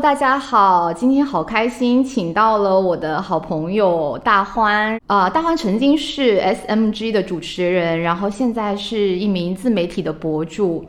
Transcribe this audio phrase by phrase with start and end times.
[0.00, 5.00] 大家好，今天好开心，请到了我的好朋友大欢。
[5.06, 10.84] 啊、大欢曾经是 SMG 的主持人，然后现在是一名自媒体的博主。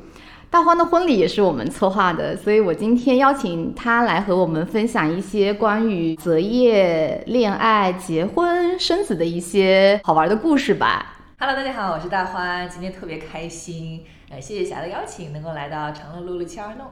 [0.50, 11.14] 大欢的婚礼也是我们策划的，所以我今天邀请他来和我们分享一些关于择业、恋爱、结婚、生子的一些好玩的故事吧。
[11.40, 16.88] Hello，大家好，我是大欢，今天特别开心，呃，谢谢霞的邀请，能够来到长乐路六七二弄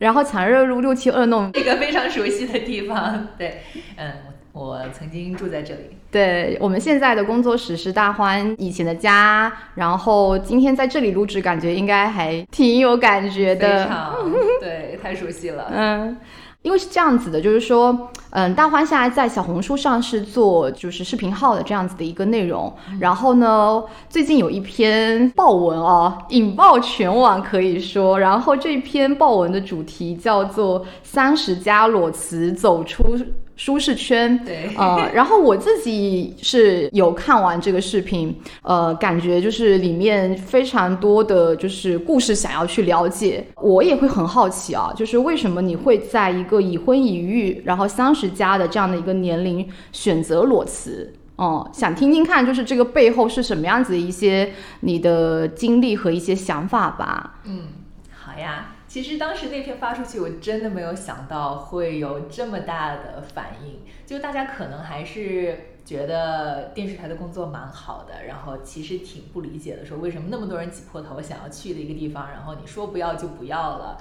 [0.00, 3.28] 然后强热路六七二弄，一个非常熟悉的地方。
[3.36, 3.60] 对，
[3.96, 4.10] 嗯，
[4.52, 5.90] 我我曾经住在这里。
[6.10, 13.86] 对我们现在的工作室是大欢以前的家，然后今天在这里录制，感觉应该还挺有感觉的非的。
[13.86, 15.70] 常对，太熟悉了。
[15.70, 16.16] 嗯，
[16.62, 33.16] 因为是这样子的，就是说，嗯，大欢现在在小红书上是做就是视频号的这样子的一个内容，然后呢，最近有一篇爆文哦，引爆全网可以说，然后这篇爆文的主题叫做“三十加裸辞走出
[33.60, 51.12] 舒适圈”，对，呃， 然后我自己是有看完这个视频，呃，感觉就是里面非常多的就是故事想要去了解，我也会很好奇啊，就是为什么你会在一个已婚已育，然后三十加的这样的一个年龄选择裸辞？
[51.36, 54.50] 哦、想听听看，就是这个背后是什么样子的一些
[54.80, 57.38] 你的经历和一些想法吧。
[57.44, 57.64] 嗯，
[58.10, 58.66] 好呀。
[58.90, 63.78] 其实当时那篇发出去，我真的没有想到会有这么大的反应。
[64.04, 73.96] 就大家可能还是觉得电视台的工作蛮好的，然后其实挺不理解的，说为什么那么多人挤破头想要去的一个地方，然后你说不要就不要了。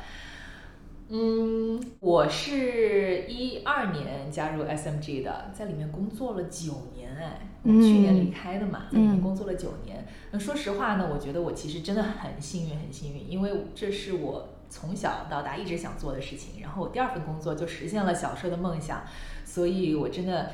[1.09, 10.03] 嗯，我是一二年加入 SMG 的，在里面工作了九年，哎，我去年离开的嘛，在里面工作了九年。
[10.31, 16.62] 那说实话呢，我觉得我其实真的很幸运，很幸运，因为这是我从小到大一直想做的事情。
[16.62, 19.03] 然后我第二份工作就实现了小时候的梦想，
[19.44, 20.52] 所以我真的，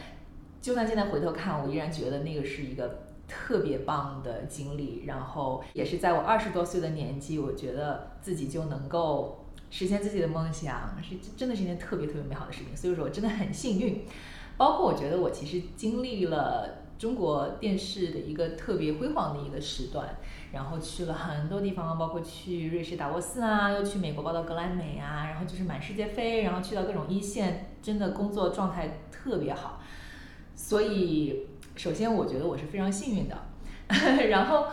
[0.61, 5.03] 就算现在回头看，我依然觉得那个是一个特别棒的经历。
[5.05, 9.41] 然后也是在我二十多岁的年纪，我觉得自己就能够。
[9.71, 14.05] 实现自己的梦想是真的是一件特别特别美好的事情，所以说我真的很幸运。
[14.55, 20.17] 包括我觉得我其实经历了中国电视的一个特别辉煌的一个时段，
[20.55, 29.81] 然后去了很多地方，包括去瑞士达沃斯啊，又去美国报道格莱美啊，然后就是满世界飞，然后去到各种一线，真的工作状态特别好。
[30.55, 33.37] 所以首先我觉得我是非常幸运的，
[34.29, 34.67] 然后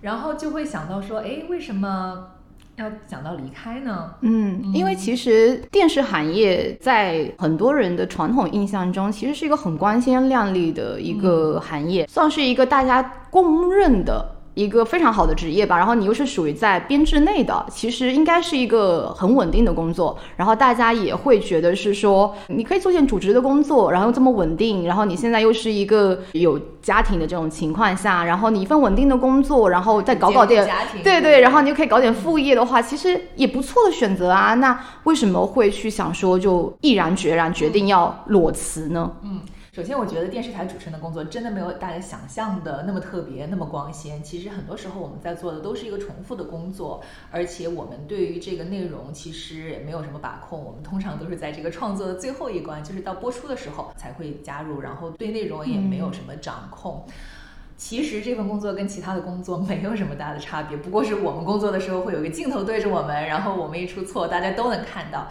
[0.00, 2.28] 然后就会想到说，哎，为什么？
[2.76, 4.14] 要讲到离开呢？
[4.22, 14.41] 嗯，因为其实电视行业在很多人的传统印象中，其实是一个很光鲜亮丽的一个行业，算是一个大家公认的。
[14.54, 30.68] 一个非常好的职业吧，然后你又是属于在编制内的，其实应该是一个很稳定的工作，然后大家也会觉得是说，你可以做件主职的工作，然后又这么稳定，然后你现在又是一个有家庭的这种情况下，然后你一份稳定的工作，然后再搞搞点，
[31.02, 34.54] 对对，然后你就可以搞点副业的话，其实也不错的选择啊。
[34.54, 39.10] 那为什么会去想说就毅然决然决定要裸辞呢？
[39.22, 39.40] 嗯。
[39.74, 44.22] 首先，我觉得电视台主持人的工作真的没有大家想象的那么特别、那么光鲜。
[44.22, 50.62] 其实很多时候我们在做的都是一个重复的工作，而且我们对于这个内容其实也没有什么把控。
[50.62, 57.02] 我们通常都是在这个创作的最后一关，就是到播出的时候才会加入，然后对内容也没有什么掌控。
[57.78, 65.26] 其实这份工作跟其他的工作没有什么大的差别，不过是我们工作的时候会有一个镜头对着我们，然后我们一出错，大家都能看到，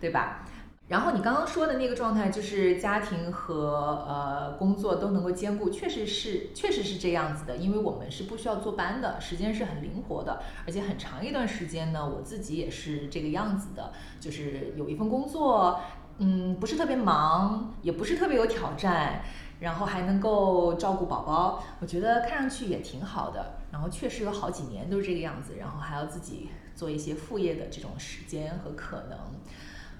[0.00, 0.46] 对吧？
[0.92, 13.90] 然后你刚刚说的那个状态，就是家庭和呃工作都能够兼顾，确实是确实是这样子的，因为我们是不需要坐班的，时间是很灵活的，而且很长一段时间呢，我自己也是这个样子的，
[14.20, 15.80] 就是有一份工作，
[16.18, 19.22] 嗯，不是特别忙，也不是特别有挑战，
[19.60, 23.54] 然后还能够照顾宝宝，我觉得看上去也挺好的。
[23.72, 29.18] 然后确实有好几年都是这个样子，然后还要自己做一些副业的这种时间和可能，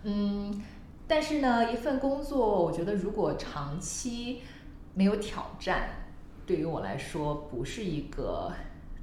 [0.02, 0.62] 嗯。
[1.14, 4.40] 但是呢，一份工作，我觉得如果长期
[4.94, 5.90] 没有挑战，
[6.46, 8.50] 对于我来说不是一个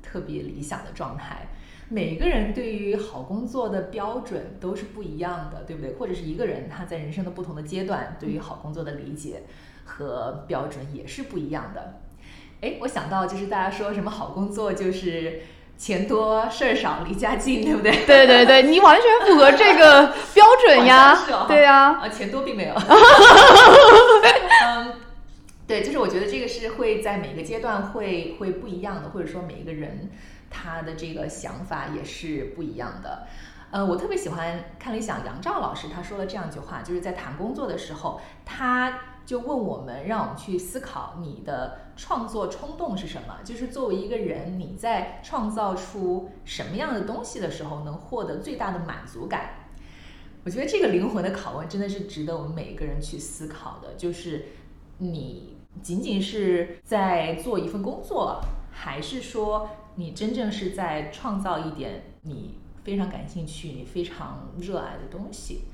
[0.02, 1.50] 特别理想的状态。
[1.88, 5.94] 每个人对于好工作的标准都是不一样的，对不对？
[5.94, 9.44] 或者是一个人他在人生的不同的阶段，对于好工作的理解
[9.86, 12.02] 和标准也是不一样的。
[12.62, 15.42] 哎，我想到就是大家说什么好工作就是。
[15.80, 18.06] 钱多事儿少离家近，对不对？
[18.06, 21.18] 对对对，你完全符合这个 标准呀。
[21.32, 22.76] 哦、对呀，啊，钱多并没有。
[24.68, 24.94] 嗯，
[25.66, 30.10] 对，就是我觉得这个是会在每个阶段会会不一样的，或者说每一个人
[30.50, 33.26] 他的这个想法也是不一样的。
[33.72, 39.00] 呃，我特别喜欢看理想杨照老师他说了这样一句话，就是在谈工作的时候，他
[39.30, 49.68] 就问我们，让我们去思考你的创作冲动是什么，就是作为一个人，你在创造出什么样的东西的时候，能获得最大的满足感。
[50.44, 54.46] 我觉得这个灵魂的拷问真的是值得我们每一个人去思考的，就是
[54.98, 55.56] 你。
[55.84, 58.42] 仅仅是在做一份工作，
[58.72, 65.66] 还是说你真正是在创造一点你非常感兴趣、你非常热爱的东西？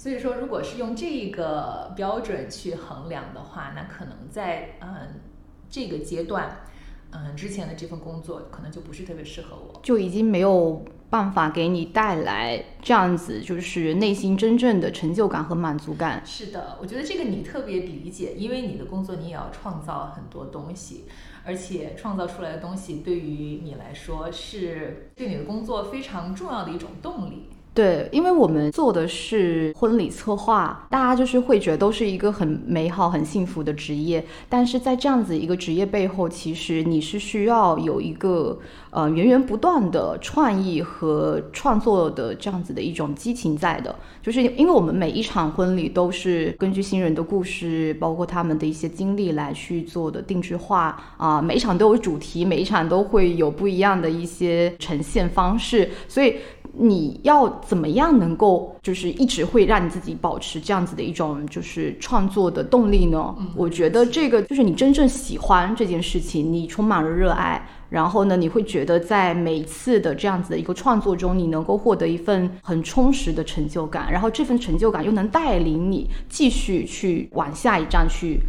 [0.00, 5.20] 所以说，如果是用这个标准去衡量的话，那可能在嗯
[5.68, 6.62] 这个阶段，
[7.10, 10.82] 嗯之前的这份工作可能就不是特别适合我，就已经没有。
[11.10, 16.22] 办法给你带来这样子，就是内心真正的成就感和满足感。
[16.24, 21.06] 是的，我觉得这个你特别理解，因为你的工作你也要创造很多东西，
[21.44, 27.50] 而且创造出来的东西对于你来说是对你的工作非常重要的一种动力。
[27.80, 34.22] 对，因为我们做的是婚礼策划，大家就是会觉得都是一个很美好、很幸福的职业。
[34.50, 38.58] 但是在这样子一个职业背后，其实你是需要有一个
[38.90, 43.96] 呃源源不断的创意和创作的这样子的一种激情在的。
[44.20, 56.34] 就是因为我们每一场婚礼都是根据新人的故事，包括他们的一些经历来去做的定制化啊，每一场都有主题，每一场都会有不一样的一些呈现方式，所以。
[56.72, 63.34] 你要怎么样能够就是一直会让你自己保持这样子的一种就是创作的动力呢？
[63.54, 78.40] 我觉得这个就是你真正喜欢这件事情，你充满了热爱，然后呢，你会觉得在每一次的这样子的一个创作中，你能够获得一份很充实的成就感，然后这份成就感又能带领你继续去往下一站去。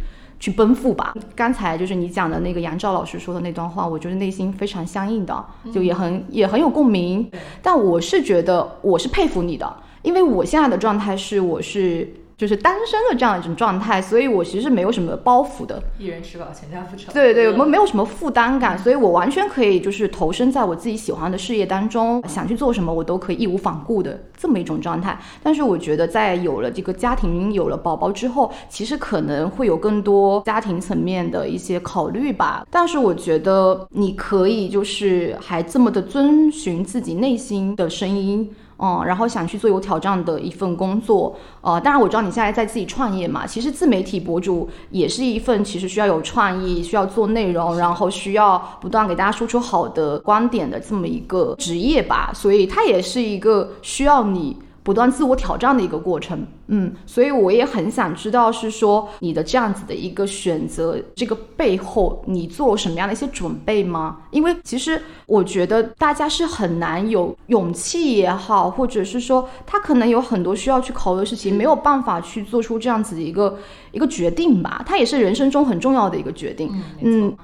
[0.42, 1.14] 去奔赴吧。
[1.36, 7.30] 刚才就是你讲的那个杨照老师说的那段话，我觉得内心非常相应的，就也很也很有共鸣。
[7.62, 9.72] 但我是觉得我是佩服你的，
[10.02, 12.12] 因为我现在的状态是我是。
[12.42, 15.80] 就是单身的这样一种状态，所以我其实没有什么包袱的。
[15.96, 17.12] 一人吃饱全家不愁。
[17.12, 25.16] 对对，我们没有什么负担感，所以我完全可以就是投身在我自己喜欢的事业当中，想去做什么我都可以义无反顾的这么一种状态。
[25.40, 32.66] 但是我觉得在有了这个家庭、有了宝宝之后，其实可能会有更多家庭层面的一些考虑吧。
[32.68, 38.50] 但是我觉得你可以就是还这么的遵循自己内心的声音。
[38.84, 54.56] 嗯，然后想去做有挑战的一份工作，呃，当然我知道你现在在自己创业嘛，其实自媒体博主也是一份其实需要有创意、需要做内容，然后需要不断给大家输出好的观点的这么一个职业吧，所以它也是一个需要你。
[54.82, 64.18] 不断自我挑战的一个过程，嗯，所以我也很想知道，是说你的这样子的一个选择，这个背后你做了什么样的一些准备吗？
[64.30, 73.56] 因为其实我觉得大家是很难有勇气也好，或者是说他可能有很多需要去考虑的事情，没有办法去做出这样子的一个
[73.92, 74.82] 一个决定吧。
[74.84, 76.68] 他也是人生中很重要的一个决定，
[77.00, 77.36] 嗯。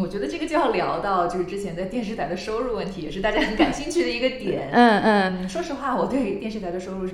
[0.00, 4.70] 我觉得这个就要聊到，就是之前在电视台的收入问题，也是大家很感兴趣的一个点。
[4.74, 7.08] 嗯嗯，说实话，我对电视台的收入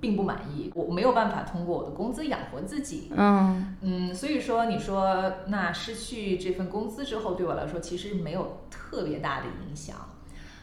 [0.00, 3.10] 并不满意，我没有办法通过我的工资养活自己。
[3.16, 9.96] 嗯嗯，所以说你说那失去这份工资之后，对我来说其实没有特别大的影响。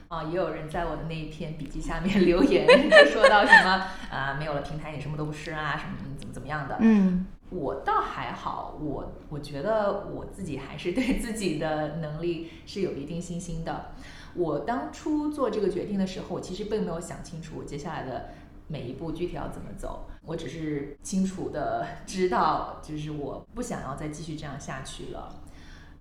[0.07, 2.67] 啊，也有人在我的那一篇笔记下面 留言，
[3.07, 6.75] 说到什么啊，没有了平台，你什么都不是啊，什么怎么怎么样的。
[6.81, 7.25] 嗯。
[7.51, 13.91] 我倒还好，我我觉得我自己还是对自己的能力是有一定信心的。
[14.33, 18.29] 我当初做这个决定的时候，我其实并没有想清楚我接下来的
[18.67, 25.40] 每一步具体要怎么走，我只是清楚的 知道，就是我不想要再继续这样下去了。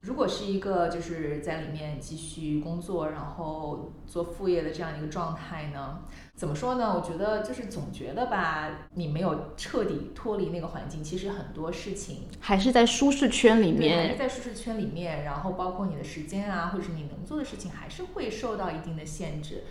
[0.01, 5.99] 如果是一个就是在里面继续工作，然后做副业的这样一个状态呢？
[6.35, 6.95] 怎么说呢？
[6.97, 15.25] 我觉得就是总觉得吧，你没有彻底脱离那个环境，其实很多事情还是在舒适圈里面，还是在舒适圈里面。
[15.25, 19.65] 然后包括你的时间啊，或者是你能做的事情，还是会受到一定的限制。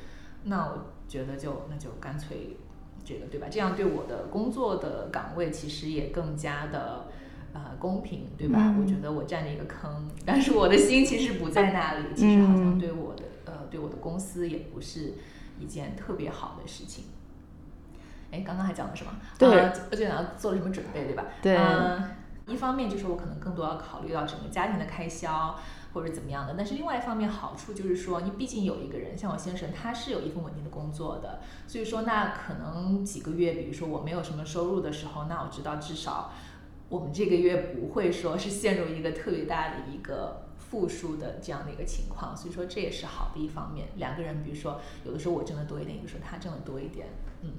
[0.43, 2.55] 那我觉得就那就干脆
[3.03, 3.47] 这个对吧？
[3.49, 7.07] 这样对我的工作的岗位其实也更加的。
[7.51, 8.75] 呃，公平对吧？
[8.79, 12.05] 我觉得我占了一个坑，但是我的心其实不在那里。
[12.15, 15.15] 其实好像对我的呃，对我的公司也不是
[15.59, 17.05] 一件特别好的事情。
[18.31, 19.11] 哎，刚刚还讲了什么？
[19.39, 21.25] 对，而且要做了什么准备，对吧？
[21.41, 21.57] 对。
[21.57, 22.03] 嗯，
[22.45, 25.57] 一方面就是我可能更多要考虑到整个家庭的开销
[25.93, 36.31] 或者怎么样的，但是另外一方面好处就是说，你毕竟有一个人，像我先生，他是有一份稳定的工作的，所以说那可能几个月，比如说我没有什么收入的时候，那我知道至少。
[36.89, 43.87] 我们这个月不会说是陷入一个特别大的一个负数的这样的一个情况，所以说这也是好的一方面。
[43.95, 47.07] 两个人，比如说有的时候我挣的多一点，有的时候他挣的多一点，
[47.41, 47.51] 嗯。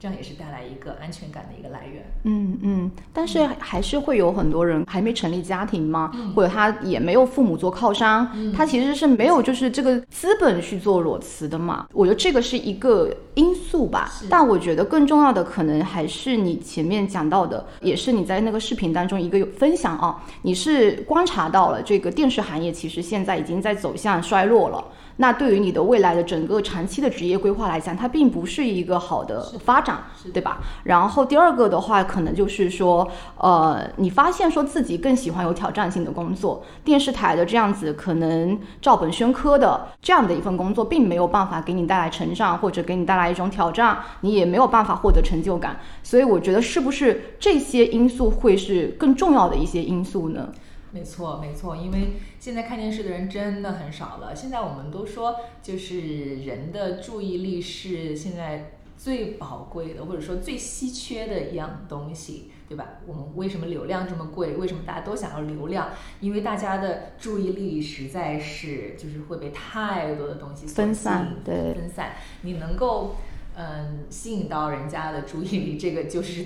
[0.00, 2.04] 这样也是带来一个安全感的一个来源。
[2.24, 11.86] 嗯嗯，但是还是会有很多人还没成立家庭嘛，或者他也没有父母做靠山，他其实是没有就是这个资本去做裸辞的嘛。
[11.92, 14.10] 我觉得这个是一个因素吧。
[14.30, 24.84] 但我觉得更重要的可能还是你前面讲到的，也是你在那个视频当中一个分享啊，你是观察到了这个电视行业其实现在已经在走向衰落了。
[25.18, 30.60] 那对于你的未来的整个长期的职业规划来讲，它并不是一个好的发展，对吧？
[30.84, 45.80] 然后第二个的话，可能就是说，呃，你发现说自己更喜欢有挑战性的工作，电视台的这样子可能照本宣科的这样的一份工作，并没有办法给你带来成长，或者给你带来一种挑战，你也没有办法获得成就感。
[46.02, 50.50] 所以我觉得，是不是这些因素会是更重要的一些因素呢？
[50.90, 54.34] 没错，没错，因为现在看电视的人真的很少了。
[54.34, 62.86] 现在我们都说，就是人的注意力是现在最宝贵的，或者说最稀缺的一样东西，对吧？
[63.06, 64.56] 我们为什么流量这么贵？
[64.56, 65.90] 为什么大家都想要流量？
[66.20, 72.12] 因为大家的注意力实在是就是会被太多的东西分散，对，分散。
[72.42, 73.16] 你能够。
[73.60, 76.44] 嗯，吸引到人家的注意力，这个就是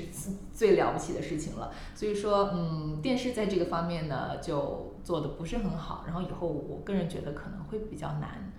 [0.51, 1.71] 最了不起的事情了。
[1.95, 6.05] 所以说，嗯，电视在这个方面呢，就做的不是很好。
[6.07, 8.53] 然后以后，我个人觉得可能会比较难。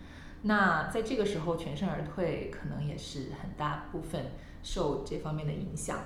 [0.44, 4.32] 那在这个时候全身而退，可能也是很大部分
[4.62, 5.98] 受这方面的影响。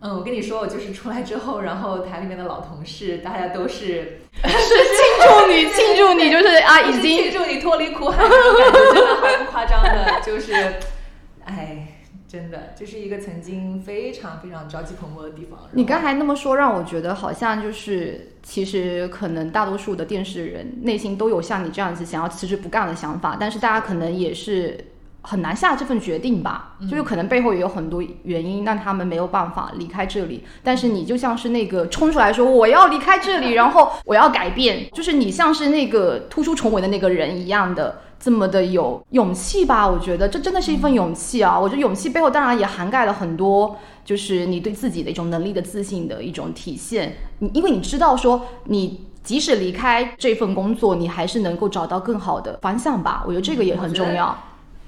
[0.00, 10.52] 嗯，我跟你说，我就是出来之后，然后台里面的老同事，大家都是 是庆祝你，庆祝你，就是啊，已经 庆祝你脱离苦海真的毫不夸张的，就是。
[12.28, 15.58] 哎，真的，这是一个曾经非常非常朝气蓬勃的地方。
[15.72, 24.78] 你刚才那么说，让我觉得好像就是，其实可能大多数的电视人内心都有像你这样子想要辞职不干的想法，但是大家可能也是
[25.22, 26.76] 很难下这份决定吧。
[26.82, 30.44] 就是可能背后也有很多原因让他们没有办法离开这里。
[30.62, 38.02] 但是你就像是那个冲出来说我要离开这里，然后我要改变，就是你像是那个突出重围的那个人一样的。
[38.20, 39.86] 这么的有勇气吧？
[39.86, 41.58] 我觉得这真的是一份勇气啊！
[41.58, 47.16] 我觉得勇气背后当然也涵盖了很多，就是你对自己的一种能力的自信的一种体现。
[47.38, 53.22] 你因为你知道说，你即使离开这份工作，你还是能够找到更好的方向吧？
[53.24, 54.36] 我觉得这个也很重要。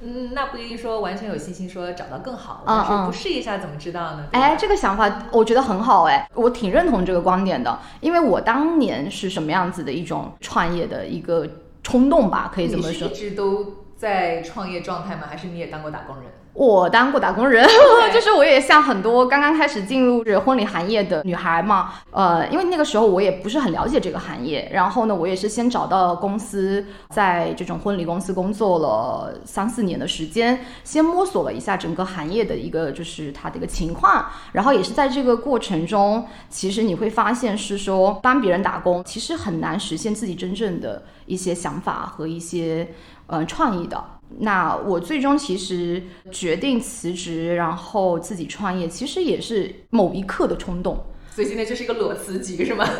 [0.02, 4.26] 嗯，那不一定说完全有信心说找到更好的，但是不试一下怎么知道呢？
[4.32, 11.46] 哎，这个想法我觉得很好哎，我挺认同这个观点的，因为我当年是什么样子的一种创业的一个。
[11.82, 13.08] 冲动吧，可以这么说。
[13.08, 15.24] 一直都在创业状态吗？
[15.28, 16.24] 还是你也当过打工人？
[16.54, 17.64] 我当过打工人，
[18.12, 42.88] 就是我也像很多刚刚开始进入这婚礼行业的女孩嘛，呃，因为那个时候我也不是很了解这个行业，然后呢，我也是先找到公司，在这种婚礼公司工作了三四年的时间，先摸索了一下整个行业的一个就是它的一个情况，然后也是在这个过程中，其实你会发现是说，帮别人打工其实很难实现自己真正的一些想法和一些
[43.30, 44.04] 呃创意的。
[44.38, 51.04] 那我最终其实决定辞职，然后自己创业，其实也是某一刻的冲动。
[51.32, 52.86] 所以今天就是一个裸辞局，是吗？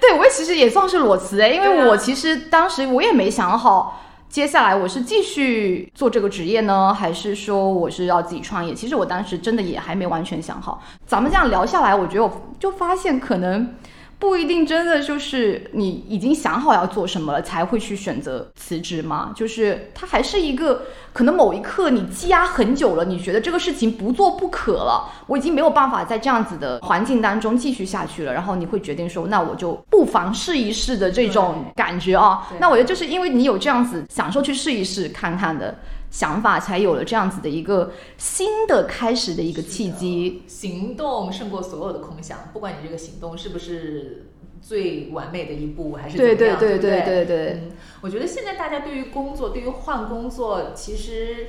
[0.00, 8.72] 对，我其实也算是裸辞哎，因为我其实当时我也没想好，接下来我是继续做这个职业呢，还是说我是要自己创业？
[8.72, 10.82] 其实我当时真的也还没完全想好。
[11.06, 13.74] 咱们这样聊下来，我觉得我就发现可能。
[14.20, 19.32] 不一定真的就是你已经想好要做什么了才会去选择辞职吗？
[19.34, 20.82] 就是它还是一个
[21.14, 32.46] 可能某一刻你积压很久了，你觉得这个事情不做不可了，我已经没有办法在这样子的环境当中继续下去了，然后你会决定说，那我就不妨试一试的这种感觉啊。
[32.60, 35.74] 那我觉得就是因为你有这样子享受去试一试看看的。
[36.10, 40.42] 想法才有了这样子的一个新的开始的一个契机。
[40.46, 44.26] 行动胜过所有的空想，不管你这个行动是不是
[44.60, 47.52] 最完美的一步，还是怎么样，对对对对对对。
[47.62, 51.46] 嗯，我觉得现在大家对于工作，对于换工作，其实。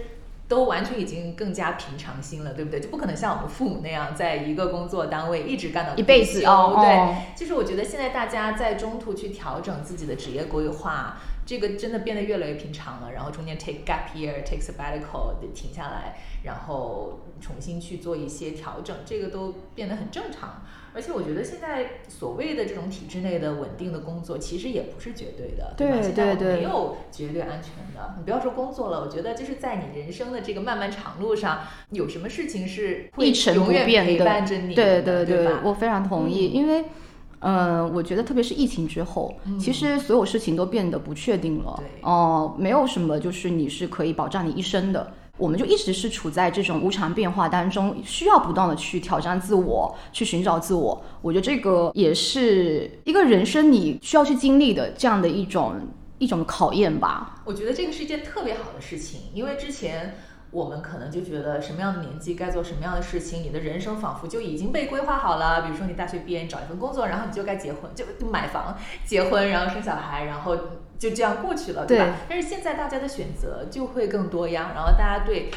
[0.51, 2.81] 都完全已经更加平常心了，对不对？
[2.81, 6.73] 就不可能像我们父母那样，在一个工作单位一直干到一辈子哦。
[6.75, 13.11] 对，就是我觉得现在大家在中途去调整自己的职业规划，这个真的变得越来越平常了。
[13.11, 20.63] 然后中间 take gap year，take sabbatical 得停下来，然后重新去做一些调整，这个都变得很正常。
[20.93, 25.95] 而且我觉得现在所谓的这种体制内的稳定的工作，其实也不是绝对的，对吧？
[25.95, 28.15] 对现在没有绝对安全的。
[28.17, 35.61] 你不要说工作了，我觉得就是在你人生的这个漫漫长路上，有什么事情是会永远陪伴着你对对，对吧？
[35.63, 36.85] 我非常同意，嗯因为。
[37.41, 41.75] 呃，我觉得特别是疫情之后，其实所有事情都变得不确定了。
[41.77, 45.11] 对哦、没有什么就是你是可以保障你一生的。
[45.37, 51.03] 我们就一直是处在这种无常变化当中，需要不断的去挑战自我，去寻找自我。
[51.23, 55.73] 我觉得这个也是一个人生你需要去经历的这样的一种
[56.19, 57.41] 一种考验吧。
[57.43, 60.15] 我觉得这个是一件特别好的事情，因为之前
[60.51, 65.61] 我们可能就觉得什么样的年纪该做什么样的事情，你的人生仿佛就已经被规划好了。
[65.63, 70.55] 比如说你大学毕业，你找一份工作，然后你就该结婚， 就就买房、结婚，然后生小孩，然后
[70.99, 72.05] 就这样过去了，对吧？
[72.05, 75.49] 对但是现在大家的选择就会更多样，然后大家对。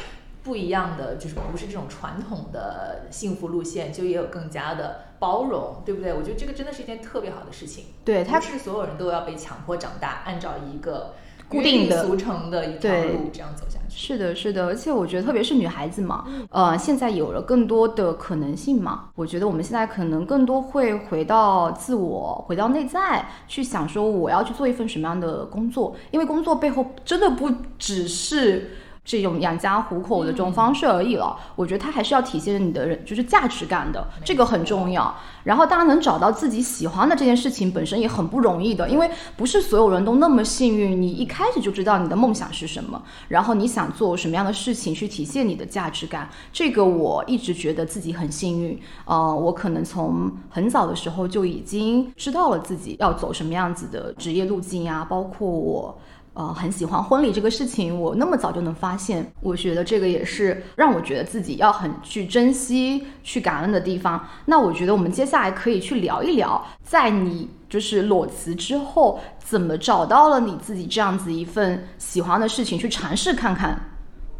[0.45, 6.13] 不一样的就是不是这种传统的幸福路线，就也有更加的包容，对不对？
[6.13, 7.85] 我觉得这个真的是一件特别好的事情。
[8.05, 11.15] 对他不是所有人都要被强迫长大，按照一个
[11.47, 13.95] 固定的俗成的一条路这样走下去。
[13.97, 19.09] 是的，是的，而且我觉得，特别是女孩子嘛，呃，现在有了更多的可能性嘛。
[19.15, 27.49] 我觉得我们现在可能更多会回到自我，回到内在，去想说我要去做一份什么样的工作，因为工作背后真的不
[27.79, 28.71] 只是。
[29.05, 35.15] 这种养家糊口的这种方式而已了，我觉得它还是要体现你的人就是价值感的，这个很重要。
[35.43, 39.07] 然后大家能找到自己喜欢的这件事情本身也很不容易的，因为
[39.37, 46.27] 不是所有人都那么幸运，你一开始就知道你的梦想是什么，然后你想做什么样的事情去体现你的价值感。
[46.51, 55.95] 这个我一直觉得自己很幸运，呃，我可能从很早的时候就已经知道了自己要走什么样子的职业路径呀，包括我。
[56.35, 64.27] 呃，很喜欢婚礼这个事情，我那么早就能发现，我觉得这个也是让我觉得自己要很去珍惜、去感恩的地方。
[64.45, 73.79] 那我觉得我们接下来可以去聊一聊，在你就是裸辞之后，怎么找到了你自己这样子一份喜欢的事情，去尝试看看。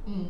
[0.06, 0.26] 嗯，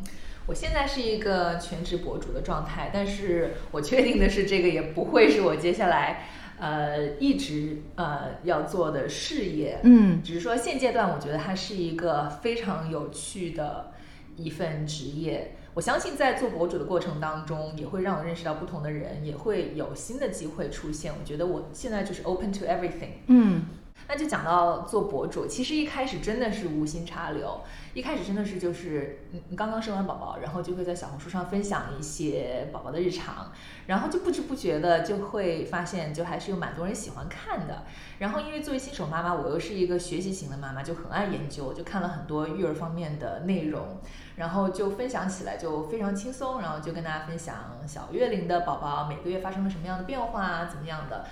[0.46, 6.28] 我现在是一个全职博主的状态，但是我确定的是，这个也不会是我接下来
[6.60, 9.80] 呃一直呃要做的事业。
[9.84, 13.92] 嗯只是说现阶段，我觉得它是一个非常有趣的
[14.36, 15.56] 一份职业。
[15.74, 21.12] 我相信在做博主的过程当中，也会让我认识到不同的人，也会有新的机会出现。
[21.12, 23.20] 我觉得我现在就是 open to everything。
[23.28, 23.64] 嗯
[24.08, 27.62] 那就讲到做博主，其实一开始真的是无心插柳，
[27.96, 33.52] 一开始真的是就是你你刚刚生完宝宝，然后就会在小红书上分享一些宝宝的日常，
[33.88, 37.84] 然后就不知不觉的就会发现，就还是有蛮多人喜欢看的。
[38.20, 43.98] 然后因为作为新手妈妈，我又是一个学习型的妈妈，就很爱研究，就看了很多育儿方面的内容，
[44.36, 47.56] 然后就分享起来就非常轻松，然后就跟大家分享
[47.88, 51.26] 小月龄的宝宝每个月发生了什么样的变化啊，怎么样的。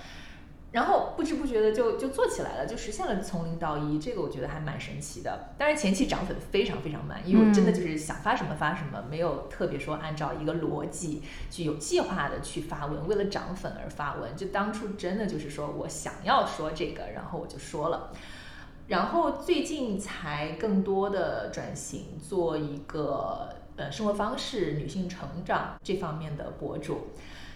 [0.74, 5.54] 然后不知不觉的就就做起来了，就实现了从零到一，这个我觉得还蛮神奇的。
[5.56, 14.34] 当然前期涨粉非常非常慢，因为我真的就是想发什么发什么，没有特别说按照一个逻辑去有计划的去发文，为了涨粉而发文。
[14.36, 18.10] 就当初真的就是说我想要说这个，然后我就说了。
[18.88, 27.10] 然后最近才更多的转型做一个呃生活方式、女性成长这方面的博主。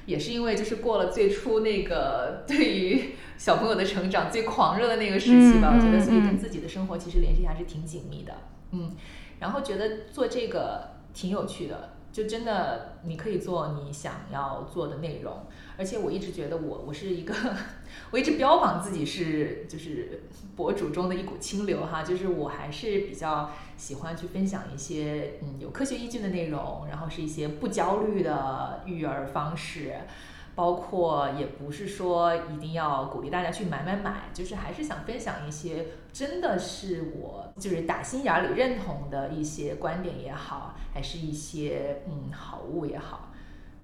[0.08, 6.24] 也是因为就是过了最初那个对于小朋友的成长最狂热的那个时期吧，嗯我觉得所以嗯。
[6.26, 8.34] 跟自己的生活其实联系还是挺紧密的，
[8.72, 8.90] 嗯，
[9.38, 17.34] 然后觉得做这个挺有趣的，就真的你可以做你想要做的内容，而且我一直觉得我我是一个，
[18.10, 20.22] 我一直标榜自己是就是
[20.58, 29.94] 博主中的一股清流哈，就是我还是比较喜欢去分享一些嗯有科学依据的内容，然后是一些不焦虑的育儿方式。
[30.56, 43.27] 包括也不是说一定要鼓励大家去买买买，就是还是想分享一些真的是我就是打心眼里认同的一些观点也好，还是一些嗯好物也好，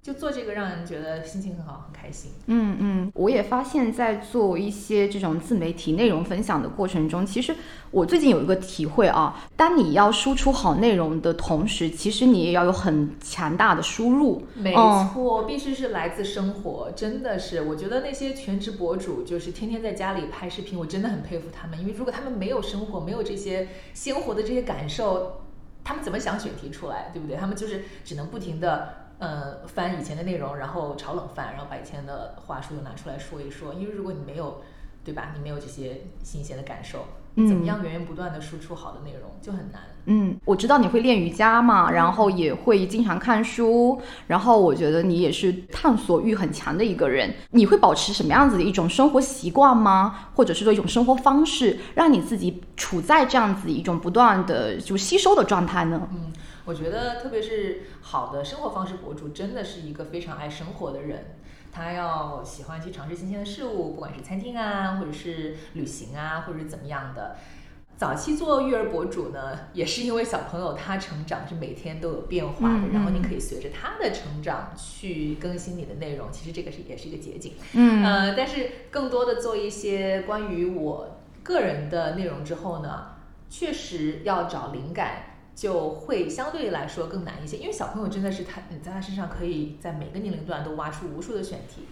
[0.05, 2.31] 就做这个让人觉得心情很好，很开心。
[2.45, 7.57] 嗯嗯，我也发现，在做一些这种自媒体内容分享的过程中，其实
[7.91, 14.47] 我最近有一个体会啊，当你要输出好内容的同时，其实你也要有很强大的输入。
[14.53, 17.63] 没嗯错，必须是来自生活，真的是。
[17.63, 25.41] 我觉得那些全职博主就是天天在家里拍视频，我真的很佩服他们，因为如果他们没有生活，没有这些鲜活的这些感受，
[25.83, 27.39] 他们怎么想选题出来，对不对？
[27.39, 28.97] 他们就是只能不停的。
[29.19, 33.73] 呃，翻以前的内容，然后炒冷饭，然后把以前的话术又拿出来说一说。
[33.75, 34.61] 因为如果你没有
[35.05, 35.33] 对吧？
[35.35, 39.83] 你没有这些新鲜的感受，嗯怎么样源源不断的输出好的内容就很难。
[40.07, 47.33] 嗯，我知道你会练瑜伽嘛，然后也会经常看书，然后我觉得你也是探索欲很强的一个人。
[47.51, 50.29] 你会保持什么样子的一种生活习惯吗？
[50.35, 56.07] 或者是说一种生活方式，让你自己处在这样子一种不断的就吸收的状态呢？
[56.13, 56.33] 嗯，
[56.65, 61.37] 我觉得特别是好的生活方式博主，真的是一个非常爱生活的人。
[61.71, 67.37] 他要喜欢去尝试新鲜的事物，不管是餐厅啊，或者是旅行啊，或者是怎么样的。
[67.97, 76.29] 早期做育儿博主呢，也是因为小朋友他成长是每天都有变化的，嗯然后你嗯可以随着他的成长去更新你的内容。
[76.33, 77.53] 其实这个是也是一个捷径。
[77.75, 83.13] 嗯呃，但是更多的做一些关于我个人的内容之后呢，
[83.51, 91.87] 确实要找灵感就会相对来说更难一些，因为小朋友真的是他你在他身上可以在每个年龄段都挖出无数的选题，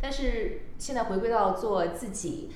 [0.00, 2.50] 但是现在回归到做自己。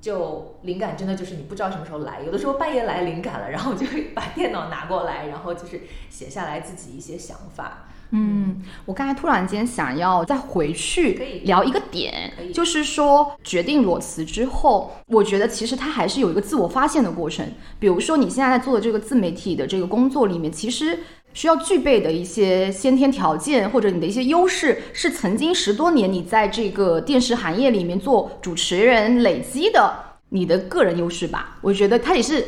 [0.00, 7.89] 就灵感真的就是你不知道什么时候来，有的时候半夜来灵感了，然后就会把电脑拿过来，然后就是写下来自己一些想法。
[8.12, 17.46] 嗯，我刚才突然间想要再回去聊一个点，就是说决定裸辞之后，我觉得其实它还是有一个自我发现的过程。
[17.78, 20.98] 比如说你现在在做的这个自媒体的这个工作里面，其实
[21.32, 29.94] 需要具备的一些先天条件或者你的一些优势，是曾经十多年你在这个电视行业里面做主持人累积的
[30.30, 31.58] 你的个人优势吧。
[31.60, 32.44] 我觉得它也是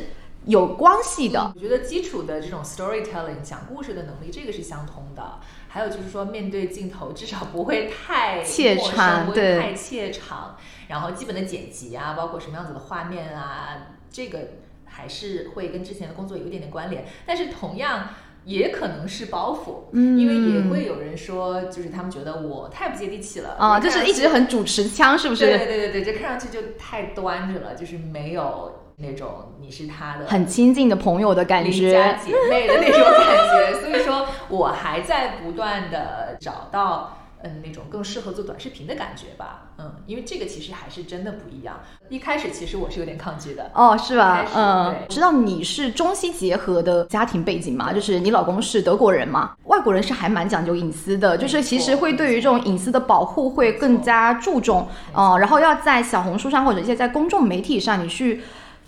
[0.46, 1.52] 有关系的。
[1.55, 5.40] 我觉得基础的这种 storytelling 讲故事的能力，这个是相通的。
[5.68, 10.57] 还有就是说，面对镜头至少不会太怯场对不会太怯场。
[10.88, 14.38] 然后基本的剪辑啊，包括什么样子的画面啊，这个
[14.85, 17.07] 还是会跟之前的工作有一点点关联。
[17.26, 18.09] 但是同样。
[18.44, 25.46] 也可能是包袱，嗯因为也会有人说，就是他们觉得我太不接地气了啊，就是一直很主持腔，是不是？
[25.46, 32.12] 对对对对，这看上去就太端着了，就是没有那种你是他的很亲近的朋友的感邻觉家。
[32.14, 41.81] 姐妹的那种感觉， 所以说我还在不断的找到嗯那种更适合做短视频的感觉吧，嗯，因为这个其实还是真的不一样。
[42.09, 44.46] 一开始其实我是有点抗拒的，哦，是吧？
[44.55, 47.92] 嗯，知道你是中西结合的家庭背景嘛？
[47.92, 49.57] 就是你老公是德国人嘛？
[49.64, 58.42] 外国人是还蛮讲究隐私的，就是其实会对于这种隐私的保护会更加注重，嗯，然后要在小红书上或者一些在公众媒体上，你去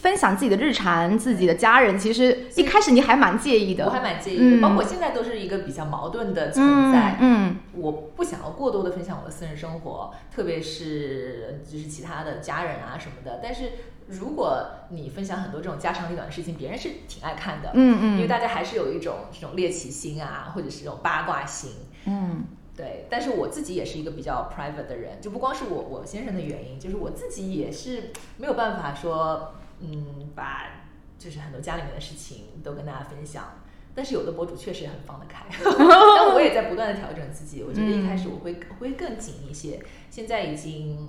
[0.04, 7.16] 分享自己的日常、自己的家人，其实一开始你还蛮介意的，我还蛮介意嗯的，包括现在都是一个比较矛盾的存在。
[7.20, 13.40] 嗯我不想要过多的分享我的私人生活，特别是就是其他的家人啊什么的。
[13.42, 13.70] 但是
[14.06, 21.70] 如果你分享很多这种家长里短的事情，别人是挺爱看的，嗯嗯因为大家还是有一种这种猎奇心啊，或者是这种八卦心。
[22.04, 22.44] 嗯
[22.76, 29.54] 对，但是我自己也是一个比较 private 的人，就不光是我我先生的原因，就是我自己也是没有办法说，
[29.92, 30.66] 嗯，把
[31.18, 33.44] 就是很多家里面的事情都跟大家分享。
[33.96, 37.62] 但是有的博主确实很放得开， 但我也在不断的调整自己。
[37.62, 41.08] 我觉得一开始我会我会更紧一些，现在已经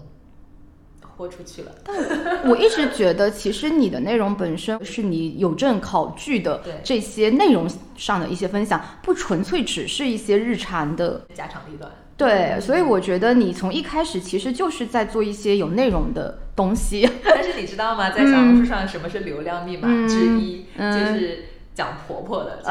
[1.01, 1.71] 豁出去了。
[1.83, 11.25] 但我一直觉得，其实你的内容本身是你有证考据的 对这些内容上的一些分享，不纯粹只是一些日常的。
[11.33, 17.09] 家长里短，对，所以我觉得你从一开始其实就是在做一些有内容的东西。
[17.23, 18.09] 但是你知道吗？
[18.09, 20.65] 在小红书上，什么是流量密码嗯之一？
[20.77, 22.69] 嗯就是讲婆婆的，就是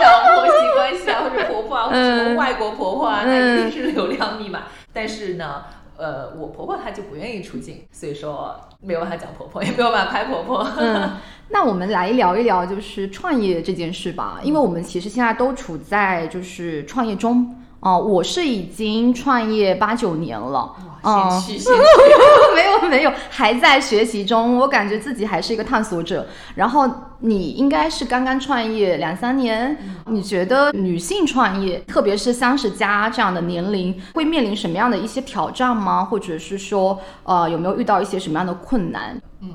[0.00, 4.62] 讲婆媳关系啊，或者婆婆啊， 或者什么嗯外国婆婆啊，嗯那一定是流量密码。
[4.92, 5.64] 但是呢，
[5.96, 10.64] 呃，我婆婆她就不愿意出镜，所以说没有办法讲婆婆，也没有办法拍婆婆。
[10.78, 11.10] 嗯，
[11.50, 17.52] 那我们来聊一聊就是创业这件事吧，因为我们其实现在都处在就是创业中。
[17.80, 21.80] 哦、我是已经创业八九年了，哇，哦先驱， 先驱。
[22.56, 24.56] 没有没有，还在学习中。
[24.56, 26.26] 我感觉自己还是一个探索者。
[26.56, 26.88] 然后
[27.20, 36.04] 你应该是刚刚创业两三年，你觉得女性创业，特别是三十加这样的年龄，会面临什么样的一些挑战吗？
[36.04, 39.20] 或者是说，呃，有没有遇到一些什么样的困难？
[39.42, 39.50] 嗯，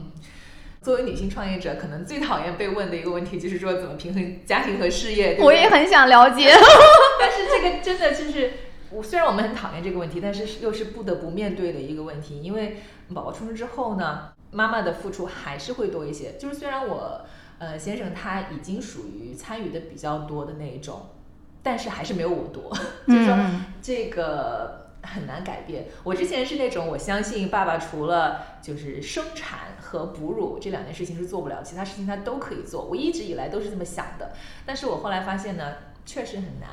[0.82, 5.34] 作为女性创业者，可能最讨厌被问的一个问题就是说怎么平衡家庭和事业。
[5.34, 6.52] 对对我也很想了解。
[7.20, 8.52] 但是这个真的就是，
[8.90, 12.42] 我虽然我们很讨厌这个问题，但是又是不得不面对的一个问题。
[12.42, 12.78] 因为
[13.14, 16.34] 宝宝出生之后呢，妈妈的付出还是会多一些。
[16.40, 17.26] 就是虽然我
[17.60, 21.10] 呃先生他已经属于参与的比较多的那一种，
[21.62, 22.76] 但是还是没有我多。
[23.08, 25.88] 就是说嗯这个很难改变。
[26.04, 32.86] 我之前是那种我相信爸爸除了就是生产和哺乳这两件事情是做不了，其他事情他都可以做。
[32.86, 34.32] 我一直以来都是这么想的，
[34.66, 36.70] 但是我后来发现呢，确实很难。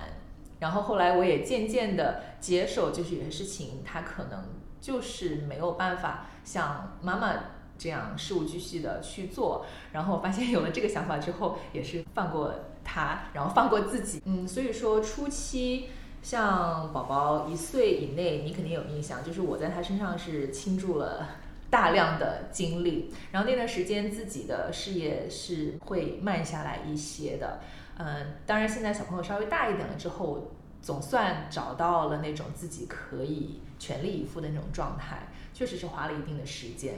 [0.60, 4.44] 然后后来我也渐渐的接受，就是有些事情他可能
[4.80, 7.34] 就是没有办法像妈妈
[7.78, 9.64] 这样事无巨细的去做。
[9.92, 14.20] 然后发现有了这个想法之后，也是放过他，然后放过自己。
[14.24, 15.90] 嗯，所以说初期
[16.28, 21.26] 像宝宝一岁以内，你肯定有印象，就是我在他身上是倾注了
[21.70, 27.60] 大量的精力，然后那段时间自己的事业是会慢下来一些的。
[27.96, 30.52] 嗯，当然现在小朋友稍微大一点了之后。
[30.80, 36.94] 总算找到了那种自己可以全力以赴的那种状态，确实是花了一定的时间。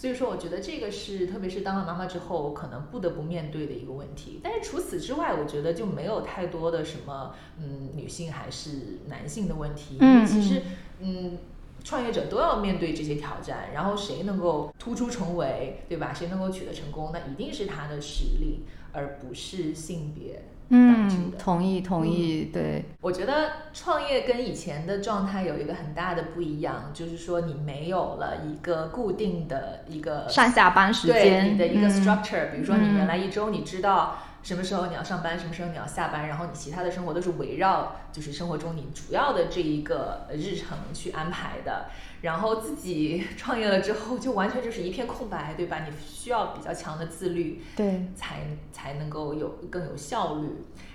[0.00, 4.40] 所以说，我觉得这个是，特别是当了妈妈之后，可能不得不面对的一个问题。
[4.42, 9.98] 但是除此之外，我觉得就没有太多的什么，嗯，女性还是男性的问题。
[10.00, 10.62] 嗯，其实，
[11.00, 11.36] 嗯，
[11.84, 13.72] 创业者都要面对这些挑战。
[13.74, 16.14] 然后谁能够突出重围，对吧？
[16.14, 20.44] 谁能够取得成功，那一定是他的实力，而不是性别。
[20.72, 22.84] 嗯，同意同意，对。
[23.00, 32.52] 我觉得创业跟以前的状态有一个很大的不一样，就是说你没有了一个固定的一个上下班时间，你的一个 structure。
[32.52, 41.86] 比如说你原来一周你知道什么时候你要上班，什么时候你要下班，然后你其他的生活都是围绕就是生活中你主要的这一个日程去安排的。
[42.22, 45.86] 然后自己 创业了之后，就完全就是一片空白，对吧？
[45.86, 50.48] 你需要比较强的自律，对，才才能够有更有效率。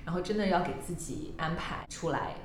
[0.06, 2.36] 然后真的要给自己安排出来。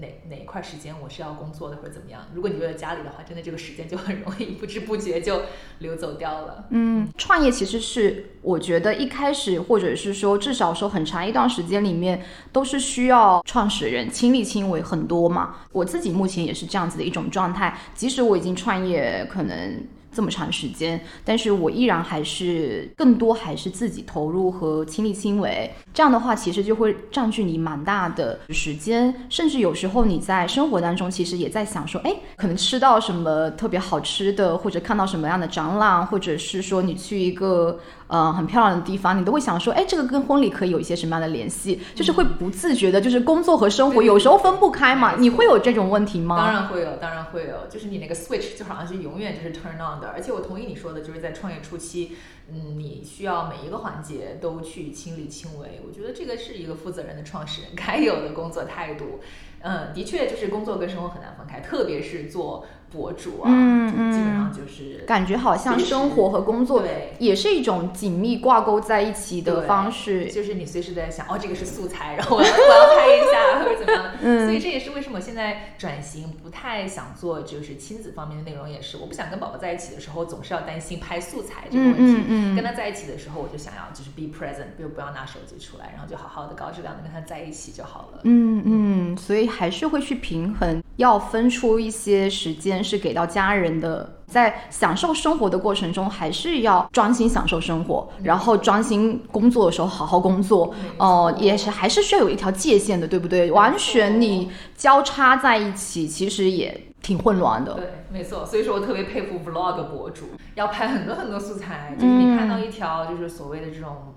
[0.00, 2.22] 哪哪一块时间我是要工作的或者怎么样？
[2.34, 5.42] 如果你为了家里的话，真的这个时间就很容易不知不觉就
[5.80, 6.66] 流走掉了。
[6.70, 15.56] 嗯，创业其实是我觉得一开始或者是说至少说很长一段时间里面都是需要创始人亲力亲为很多嘛。
[15.72, 19.86] 我自己目前也是这样子的一种状态，即使我已经创业可能。
[20.12, 25.70] 这么长时间，但是我依然还是更多还是自己投入和亲力亲为。
[25.92, 37.78] 这样的话，其实就会占据你蛮大的时间，甚至有时候你在生活当中，其实也在想说，哎，可能吃到什么特别好吃的，或者看到什么样的展览，或者是说你去一个。
[38.08, 41.78] 呃，很漂亮的地方，你都会想说，哎，这个跟婚礼可以有一些什么样的联系？
[41.94, 45.16] 就是会不自觉的，就是工作和生活有时候分不开嘛。
[45.18, 46.36] 你会有这种问题吗？
[46.38, 47.66] 当然会有，当然会有。
[47.68, 50.08] 就是你那个 switch 就好像是永远就是 turn on 的。
[50.08, 52.16] 而且我同意你说的，就是在创业初期，
[52.50, 55.82] 嗯，你需要每一个环节都去亲力亲为。
[55.86, 59.20] 我觉得这个是一个负责任的创始人该有的工作态度。
[59.60, 62.64] 嗯，的确，就是工作跟生活很难分开，特别是做。
[62.90, 66.82] 博主啊，嗯基本上就是感觉好像生活和工作
[67.18, 70.26] 也是一种紧密挂钩在一起的方式。
[70.26, 74.12] 就是你随时在想，哦，这个是素材，然后我要我要拍一下 或者怎么样。
[74.22, 82.02] 嗯，所以这也是为什么现在转型不太想做就是亲子方面的内容，也是我不想跟宝宝在一起的时候总是要担心拍素材这个问题。
[82.02, 88.20] 嗯嗯跟他在一起的时候，我就想要就是 be present，就不要拿手机出来，然后就好好的高质量的跟他在一起就好了。
[88.24, 92.77] 嗯嗯，所以还是会去平衡，要分出一些时间。
[92.82, 100.74] 是给到家人的，在享受生活的过程中，还是要专心享受生活，然后专心工作的时候好好工作。
[100.98, 103.50] 哦，也是还是需要有一条界限的，对不对？
[103.50, 107.74] 完全你交叉在一起，其实也挺混乱的。
[107.74, 108.44] 对，没错。
[108.44, 114.14] 所以说我特别佩服 vlog 博主，要拍很多很多素材，就是你看到一条就是所谓的这种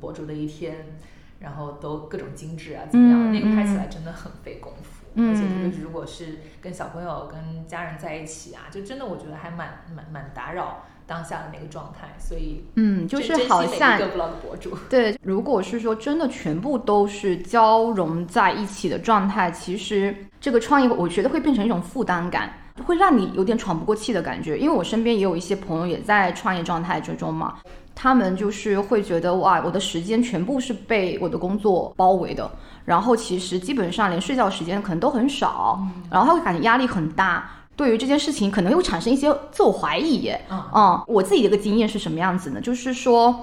[0.00, 0.96] 博主的一天，
[1.40, 3.32] 然后都各种精致啊，怎么样？
[3.32, 4.97] 那个拍起来真的很费功夫。
[5.18, 12.08] 而且特别是如果是跟小朋友、跟家人在一起啊，就真的我觉得还蛮蛮蛮打扰当下的那个状态。
[12.18, 14.76] 所以，嗯，就是好像一个 vlog 博主。
[14.88, 22.52] 对，如果是说真的全部都是交融在一起的状态，其实这个创业我觉得会变成一种负担感，
[22.84, 24.58] 会让你有点喘不过气的感觉。
[24.58, 27.58] 因为我身边也有一些朋友也在创业状态之中嘛，
[28.00, 32.48] 他们就是会觉得哇，我的时间全部是被我的工作包围的。
[32.84, 40.32] 然后其实基本上连睡觉时间可能都很少，然后他会感觉压力很大，对于这件事情可能又产生一些自我怀疑。
[40.48, 42.60] 嗯，我自己的一个经验是什么样子呢？
[42.60, 43.34] 就是说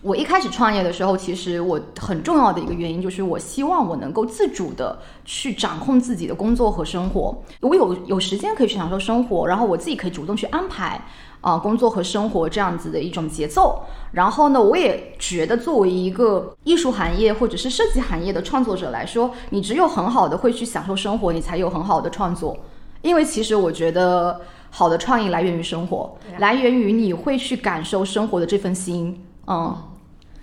[0.00, 11.00] 我一开始创业的时候，其实我很重要的一个原因就是我希望我能够自主的去掌控自己的工作和生活，我有有时间可以去享受生活，然后我自己可以主动去安排。
[11.44, 13.84] 啊，工作和生活这样子的一种节奏。
[14.12, 22.56] 然后呢，我也觉得，作为一个艺术行业或者是设计行业的创作者来说，你只有很好的会去享受生活，你才有很好的创作。
[23.02, 29.26] 因为其实我觉得，好的创意来源于生活，来源于你会去感受生活的这份心。
[29.46, 29.76] 嗯，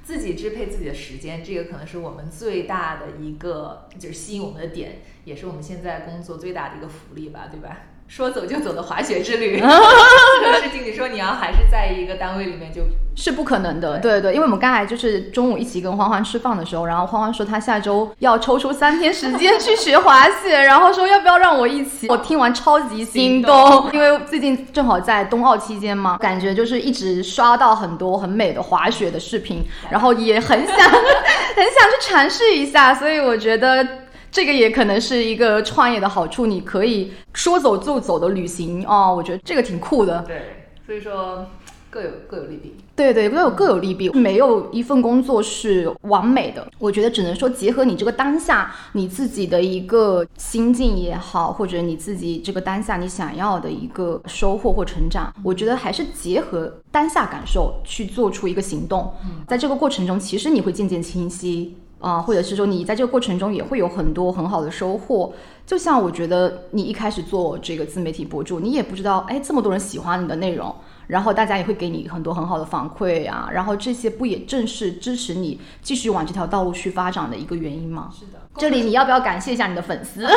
[0.03, 7.79] 自己支配自己的时间，这个可能是我们最大的一个，就是吸引我们的点，也是我们现在工作最大的一个福利吧，对吧？
[8.11, 12.81] 说走就走的滑雪之旅， 这个事情，你说你要还是在一个单位里面，就
[13.15, 13.99] 是不可能的。
[13.99, 22.09] 对对，因为我们刚才就是中午一起跟欢欢吃饭的时候，然后欢欢说他下周要抽出三天时间去学滑雪， 然后说要不要让我一起。
[22.09, 33.87] 我听完超级心动，因为最近正好在冬奥期间嘛，感觉就是一直刷到很多很美的滑雪的视频，然后也很想 很想去尝试一下，所以我觉得。
[34.31, 40.23] 这个也可能是一个创业的好处，你可以说走就走的旅行哦，我觉得这个挺酷的。
[40.25, 41.45] 对，所以说
[41.89, 42.75] 各有各有利弊。
[42.95, 46.65] 对对，各有各有利弊，没有一份工作是完美的。
[46.77, 59.11] 我觉得只能说结合你这个当下你自己的一个心境也好，或者你自己这个当下你想要的一个收获或成长，我觉得还是结合当下感受去做出一个行动。
[59.47, 61.75] 在这个过程中，其实你会渐渐清晰。
[62.01, 65.33] 啊，或者是说你在这个过程中也会有很多很好的收获。
[65.65, 70.75] 就像我觉得你一开始做这个自媒体博主，你也不知道，哎，这么多人喜欢你的内容，
[71.07, 78.09] 然后大家也会给你很多很好的反馈啊，然后这些不也正是支持你继续往这条道路去发展的一个原因吗？
[78.11, 78.39] 是的。
[78.57, 80.27] 这里你要不要感谢一下你的粉丝？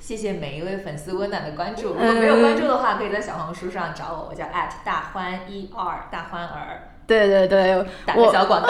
[0.00, 1.88] 谢谢每一位粉丝温暖的关注。
[1.88, 4.46] 如果没有关注的话，可以在小红书上找我，我叫
[4.82, 6.94] 大欢一二大欢儿。
[7.08, 8.68] 对对对，打个小广告，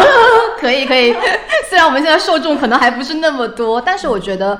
[0.58, 1.14] 可以可以。
[1.68, 4.58] 虽然我们现在受众可能还不是那么多，但是我觉得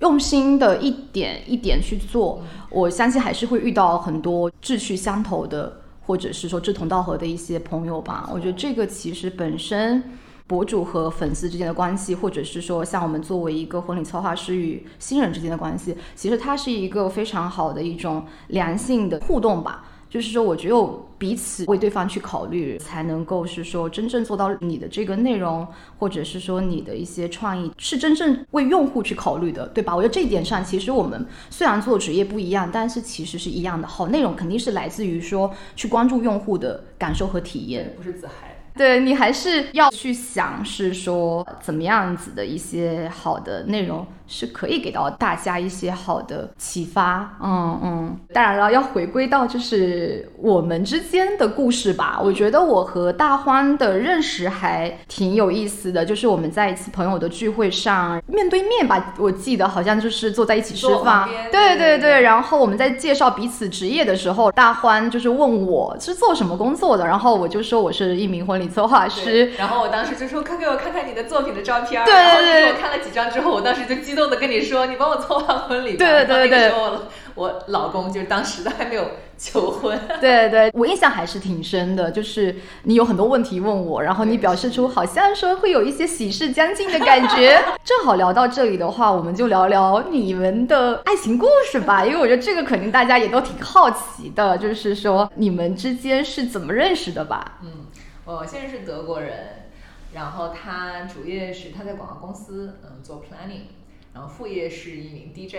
[0.00, 8.28] 用心的一点一点去做，我相信还是会遇到很多志趣相投的，或者是说志同道合的一些朋友吧。
[8.32, 10.02] 我觉得这个其实本身
[10.48, 19.84] 博主和粉丝之间的关系，或者是说像我们作为一个婚礼策划师与新人之间的关系，其实它是一个非常好的一种良性的互动吧。
[20.08, 25.66] 就是说，我只有彼此为对方去考虑，才能够是说真正做到你的这个内容，
[25.98, 29.94] 或者是说你的一些创意是真正为用户去考虑的，对吧？
[29.94, 33.86] 我觉得这一点上，其实我们虽然做职业不一样，但是其实是一样的。
[33.86, 38.56] 好内容肯定是来自于说去关注用户的感受和体验，不是自嗨。
[38.74, 44.06] 对你还是要去想，是说怎么样子的一些好的内容。
[44.30, 52.20] 是可以给到大家一些好的启发，嗯嗯，当然了，要回归到就是我们之间的故事吧。
[52.22, 62.20] 我觉得我和大欢的认识还挺有意思的，就是我们在一次朋友的聚会上面对面吧，我记得好像就是坐在一起吃饭，对对对。
[62.20, 74.17] 然后我们在介绍彼此职业的时候，大欢就是问我是做什么工作的，然后我就说我是一名婚礼策划师，然后我当时就说快给我看看你的作品的照片，对对对，我看了几张之后，我当时就激。
[74.17, 75.96] 动的跟你说，你帮我策划婚礼。
[75.96, 77.04] 对对对，我
[77.34, 79.98] 我老公就是当时都还没有求婚。
[80.20, 87.62] 对对，我印象还是挺深的，就是你有很多问题问我，然后你表示出好像说会有一些喜事将近的感觉。
[87.84, 97.58] 正好聊到这里的话，我们就聊聊你们的爱情故事吧，因为我觉得这个肯定大家也都挺好奇的，就是说你们之间是怎么认识的吧？
[97.62, 97.86] 嗯，
[98.24, 99.70] 我现在是德国人，
[100.12, 103.68] 然后他主业是他在广告公司，嗯，做 planning。
[104.14, 105.56] 然后副业是一名 DJ，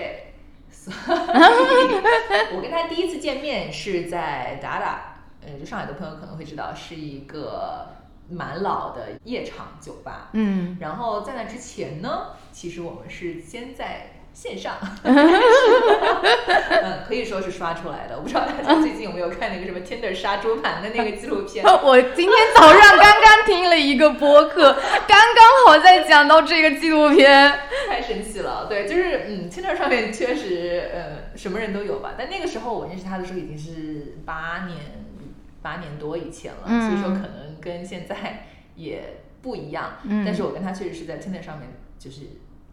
[2.53, 7.87] 我跟他第一次见面是在达达，呃，就上海的朋友可能会知道，是一个
[8.29, 10.29] 蛮老的夜场酒吧。
[10.33, 14.11] 嗯，然后在那之前呢，其实我们是先在。
[14.33, 15.41] 线上， 嗯，
[17.07, 18.15] 可以说是刷出来的。
[18.15, 21.65] 我不知道大家最近有没有看那个什么 Tinder 杀猪盘的那个纪录片？
[21.65, 24.73] 我今天早上刚刚听了一个播客，
[25.07, 28.67] 刚刚好在讲到这个纪录片，太神奇了。
[28.69, 32.13] 对，就是嗯，Tinder 上面确实呃什么人都有吧。
[32.17, 34.77] 但那个时候我认识他的时候已经是八年
[35.61, 39.97] 八年多以前了，所以说可能跟现在也不一样。
[40.25, 42.21] 但是我跟他确实是在 Tinder 上面就是。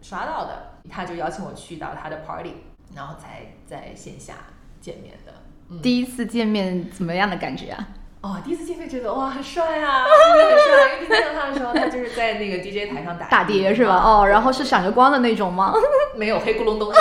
[0.01, 2.53] 刷到的，他就邀请我去到他的 party，
[2.95, 4.33] 然后才在线下
[4.79, 5.33] 见面的。
[5.81, 7.87] 第一次见面怎么样的感觉啊？
[8.21, 10.95] 哦，第一次见面觉得哇，很帅啊，真 的很帅。
[10.95, 13.95] 因为第一次见到他的时候，他就是在那个 DJ 台上打打碟是吧？
[14.03, 15.73] 哦，然后是闪着光的那种吗？
[16.15, 16.87] 没有，黑咕隆咚。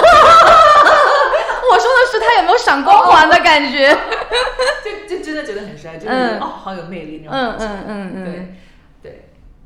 [1.68, 3.96] 我说的是他有没有闪光环的感觉？
[4.84, 7.64] 就就真的觉得很帅，就是哦，好有魅力那种感觉。
[7.64, 8.54] 嗯嗯嗯嗯，对。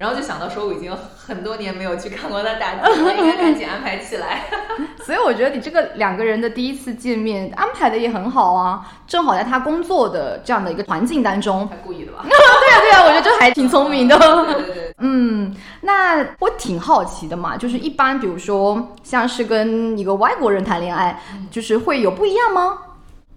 [0.01, 4.45] 然后就想到说，我已经很多年没有去看过他打球了，应该赶紧安排起来。
[5.05, 11.69] 所以我觉得你这个两个人的第一次见面安排的也很好啊，正好在他工作的这样的一个环境当中。
[11.71, 12.25] 他故意的吧？
[12.25, 14.17] 对啊对啊，我觉得这还挺聪明的。
[14.19, 14.95] 对对对。
[15.05, 21.21] 嗯，那我挺好奇的嘛，就是一般比如说像是跟一个外国人谈恋爱，
[21.51, 22.79] 就是会有不一样吗？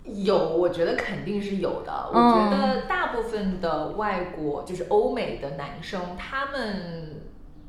[0.06, 2.10] 有，我觉得肯定是有的。
[2.12, 7.22] 我觉得大部分的外国，就是欧美的男生，他们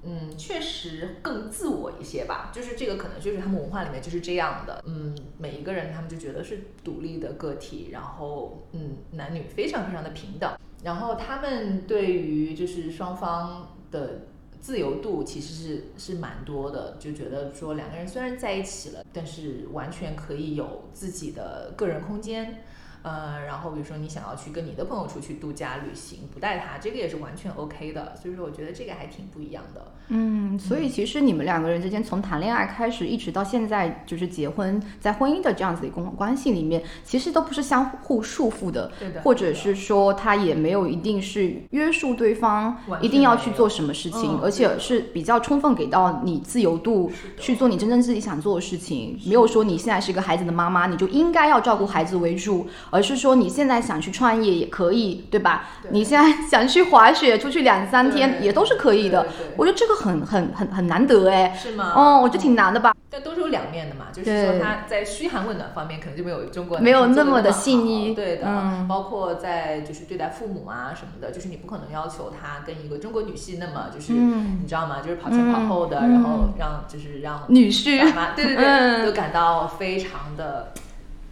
[0.03, 10.51] 嗯，确实更自我一些吧，就是这个可能就是他们文化里面就是这样的，嗯，每一个人他们就觉得是独立的个体，然后嗯，男女非常非常的平等，
[10.83, 14.27] 然后他们对于就是双方的
[14.65, 22.65] 自由度其实是是蛮多的，就觉得说两个人虽然在一起了，但是完全可以有自己的个人空间。
[23.05, 28.17] 呃，然后比如说你想要去跟你的朋友出去度假旅行，不带他，这个也是完全 OK 的。
[28.17, 29.93] 所以说，我觉得这个还挺不一样的。
[30.09, 39.21] 嗯，所以其实你们两个人之间从谈恋爱开始，一直到现在就是结婚，在婚姻的这样子的关关系里面，其实都不是相互束缚的，对的。
[39.21, 52.67] 或者是说他也没有一定是约束对方一定要去做什么事情，而且是比较充分给到你自由度去做你真正自己想做的事情，没有说你现在是一个孩子的妈妈，你就应该要照顾孩子为主。
[52.95, 55.65] 而是说你现在想去创业也可以，对吧？
[55.91, 59.27] 你现在想去滑雪，出去两三天也都是可以的。
[59.57, 61.53] 我觉得这个很很很很难得哎。
[61.61, 61.93] 是吗？
[61.97, 62.95] 哦，我觉得挺难的吧。
[63.11, 68.15] 但都是有两面的嘛，就是说他在嘘寒问暖方面可能就没有中国没有那么的细腻。
[68.15, 74.99] 对的，包括在就是对待父母啊什么的，就是你不可能要求他跟一个中国女婿那么就是你知道吗？
[75.05, 78.01] 就是跑前跑后的，然后让就是让女婿
[78.37, 80.73] 对对对， 都感到非常的。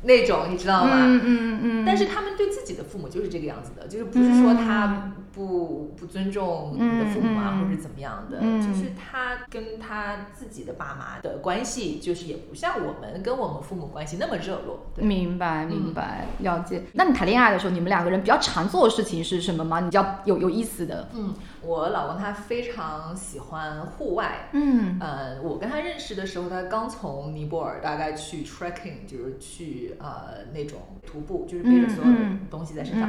[0.03, 0.93] 那种你知道吗？
[0.97, 1.85] 嗯嗯嗯。
[1.87, 14.87] 但是他们对自己的父母就是这个样子的，就是不是说他不不尊重你的父母啊，或者怎么样的，就是他跟他自己的爸妈的关系，就是也不像我们跟我们父母关系那么热络。
[14.97, 16.83] 明白明白，了解。
[16.93, 19.81] 那你谈恋爱的时候，你们两个人比较常做的事情是什么吗？
[19.81, 21.09] 你比较有有意思的？
[21.15, 21.35] 嗯。
[21.65, 32.19] 我老公他非常喜欢户外，嗯，呃，我跟他认识的时候，他刚从尼泊尔大概去 trekking，就是去呃那种徒步，就是背着所有的
[32.51, 33.09] 东西在身上，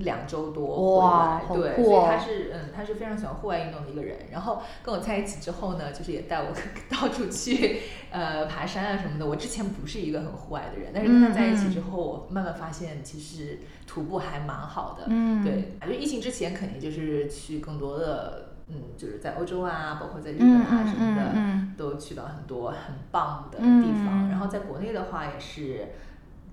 [0.00, 4.18] 两周多回来，对，所以他是嗯，他是非常喜欢户外运动的一个人。
[4.30, 6.48] 然后跟我在一起之后呢，就是也带我
[6.90, 9.26] 到处去呃爬山啊什么的。
[9.26, 17.98] 我之前不是一个很户外的人，但是跟他在一起之后，我慢慢发现其实徒步还蛮好的，嗯，对，就疫情之前肯定就是去更多。
[17.98, 21.34] 的嗯，就是在欧洲啊，包括在日本啊什么的，
[21.76, 24.30] 都去到很多很棒的地方。
[24.30, 25.88] 然后在国内的话，也是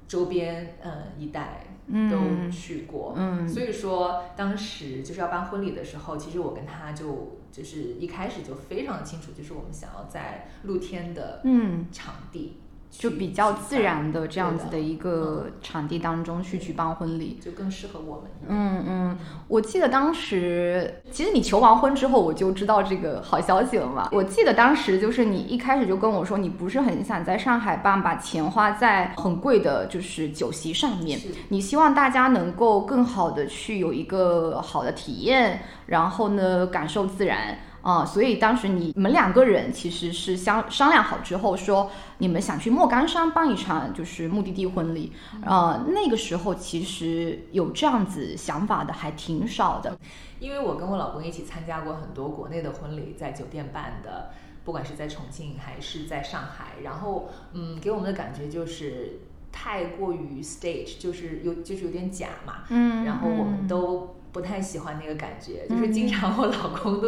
[0.09, 1.67] 周边嗯一带
[2.11, 3.13] 都去过。
[3.15, 12.57] 嗯，所以说当时就是要办婚礼的时候，其实我跟他就就是一开始就非常清楚，就是我们想要在露天的嗯场地。
[12.91, 18.23] 就比较自然的这样子的一个场地当中去举办婚礼，就更适合我们。
[18.47, 19.17] 嗯嗯，
[19.47, 24.09] 我记得当时，其实你求完婚之后，我就知道这个好消息了嘛。
[24.11, 31.19] 我记得当时就是你一开始就跟我说，你不是很想在上海办，把钱花在很贵的就是酒席上面，
[31.49, 37.59] 你希望大家能够更好的去有一个好的体验，然后呢感受自然。
[37.81, 45.13] 啊，所以当时你们两个人其实是相商量好之后，说你们想去莫干山办一场就是目的地婚礼。
[45.45, 49.97] 呃，那个时候其实有这样子想法的还挺少的，
[50.39, 54.31] 因为我跟我老公一起参加过很多国内的婚礼，在酒店办的，
[54.65, 59.21] 不管是在重庆还是在上海，然后嗯，给我们的感觉就是
[59.53, 67.07] 太过于 stage，就是有就是有点假嘛，嗯，然后我们都不太喜欢那个感觉，就是经常我老公都。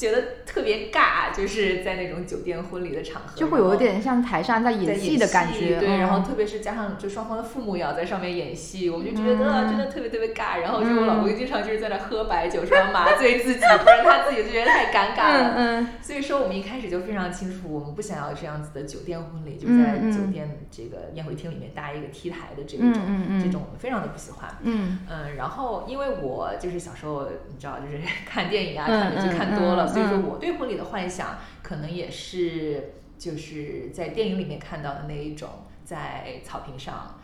[0.00, 5.78] 觉得特别尬，就是在那种酒店婚礼的场合，就会有点像台上在演戏的感觉。
[5.78, 10.58] 对，然后特别是加上就双方的父母也要在上面演戏，我们就觉得真的特别特别尬。
[10.62, 15.54] 然后就我老公经常就是在那喝白酒，说要麻醉自己，不然他自己就觉得太尴尬了。
[15.58, 22.90] 嗯所以说我们一开始就非常清楚，我们不想要这样子的酒店婚礼，就在酒店这个宴会厅里面搭一个 T 台的这种，
[23.38, 24.50] 这种我们非常的不喜欢。
[24.62, 29.89] 嗯嗯，然后因为我就是小时候你知道，就是 看电影啊，看美剧看多了。
[29.90, 35.48] 所以说，我对婚礼的幻想可能也是就是在电影里面看到的那一种，
[35.84, 37.20] 在草坪上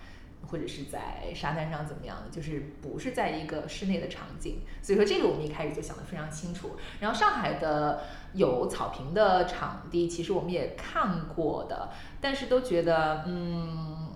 [0.49, 4.61] 或者是在沙滩上怎么样的，就是不是在一个室内的场景。
[4.81, 6.77] 所以说，这个我们一开始就想得非常清楚。
[7.01, 11.91] 然后，上海的有草坪的场地，其实我们也看过的，
[12.21, 14.11] 但是都觉得嗯，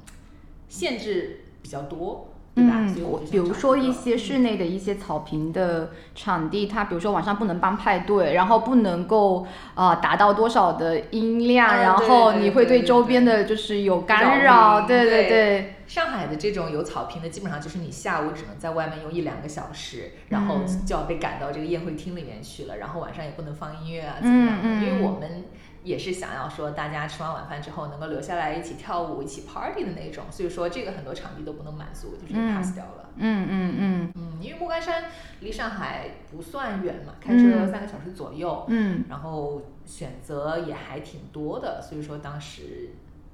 [0.69, 2.30] 限制比较多。
[2.57, 2.95] 嗯，
[3.31, 15.75] 比如说一些室内的一些草坪的场地，它比如说晚上不能办派对，然后不能够啊达到多少的音量，然后你会对周边的就是有干扰，对对对。
[15.87, 24.87] 上海的这种有草坪的，基本上就是你下午只能在外面用一两个小时，然后就要被赶到这个宴会厅里面去了，然后晚上也不能放音乐啊，怎么样的？
[24.87, 25.45] 因为我们。
[25.83, 33.11] 也是想要说大家吃完晚饭之后能够留下来一起跳舞、一起 party 的那种，所以说这个很多场地都不能满足，就是 pass 掉了。
[33.17, 35.05] 嗯嗯嗯嗯，因为莫干山
[35.41, 42.91] 离上海不算远嘛，开车三个小时左右，嗯，然后选择也还挺多的，所以说当时。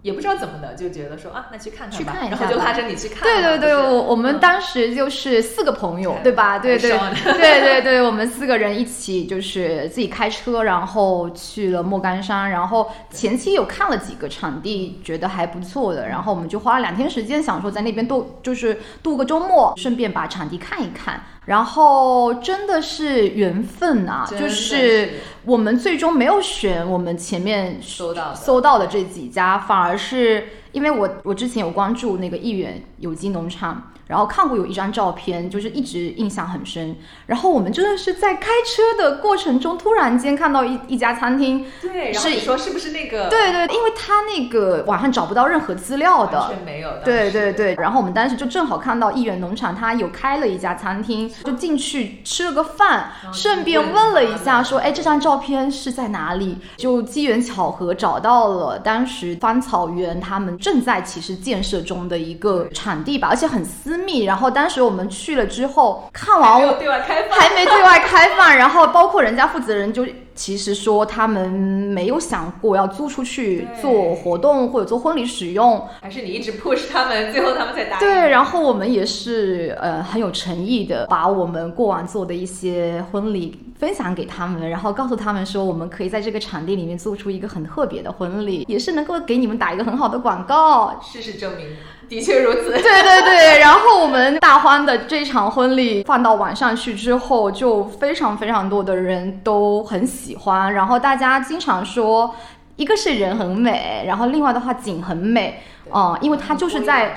[0.07, 3.23] 也不知道怎么的，就觉得说啊，那去看看吧，去看一下然后就拉着你去看。
[3.25, 6.61] 对对对，就是我我们嗯当时就是四个朋友，对吧？
[6.61, 6.93] 对对
[7.25, 21.21] 对对对，我们四个人一起就是自己开车，然后去了莫干山，然后前期有看了几个场地，觉得还不错的，然后我们就花了两天时间，想说在那边度就是度个周末，顺便把场地看一看。
[21.47, 25.11] 然后真的是缘分啊，就是
[25.45, 36.95] 我们最终没有选我们前面搜到搜到的这几家，反而是因为我我之前有关注那个益远有机农场，然后看过有一张照片，就是一直印象很深。
[37.25, 43.31] 然后我们真的是在开车的过程中，突然间看到一一家餐厅，对，然后是你说是不是那个？
[43.31, 46.91] 对对，因为他那个网上找不到任何资料的完，全没有。
[46.91, 56.59] 的对对对，然后我们当时就正好看到益元农场，他有开了一家餐厅，就进去吃了个饭，顺便问问了一下，说，哎，这张照片是在哪里？
[56.77, 64.25] 就机缘巧合找到了当时芳草园他们正在其实建设中的一个场地吧，而且很私密。
[64.25, 70.05] 然后当时我们去了之后，看完还没有对外开放，还没对外开放，然后包括人家负责人就
[70.37, 78.01] 其实说他们没有想过要租出去做活动或者做婚礼使用，还是你一直 push 他们，最后他们才答应。
[78.01, 91.01] 对，然后我们也是呃很有诚意的，把我们过往做的一些婚礼分享给他们，然后告诉他们说，我们可以在这个场地里面做出一个很特别的婚礼，也是能够给你们打一个很好的广告。
[91.03, 91.67] 事实证明，
[92.11, 92.71] 的确如此。
[92.71, 102.35] 对对对，然后我们大欢的这场婚礼放到网上去之后，就非常非常多的人都很喜欢，然后大家经常说，
[102.77, 105.61] 一个是人很美，然后另外的话景很美，
[105.93, 107.15] 嗯，因为它就是在。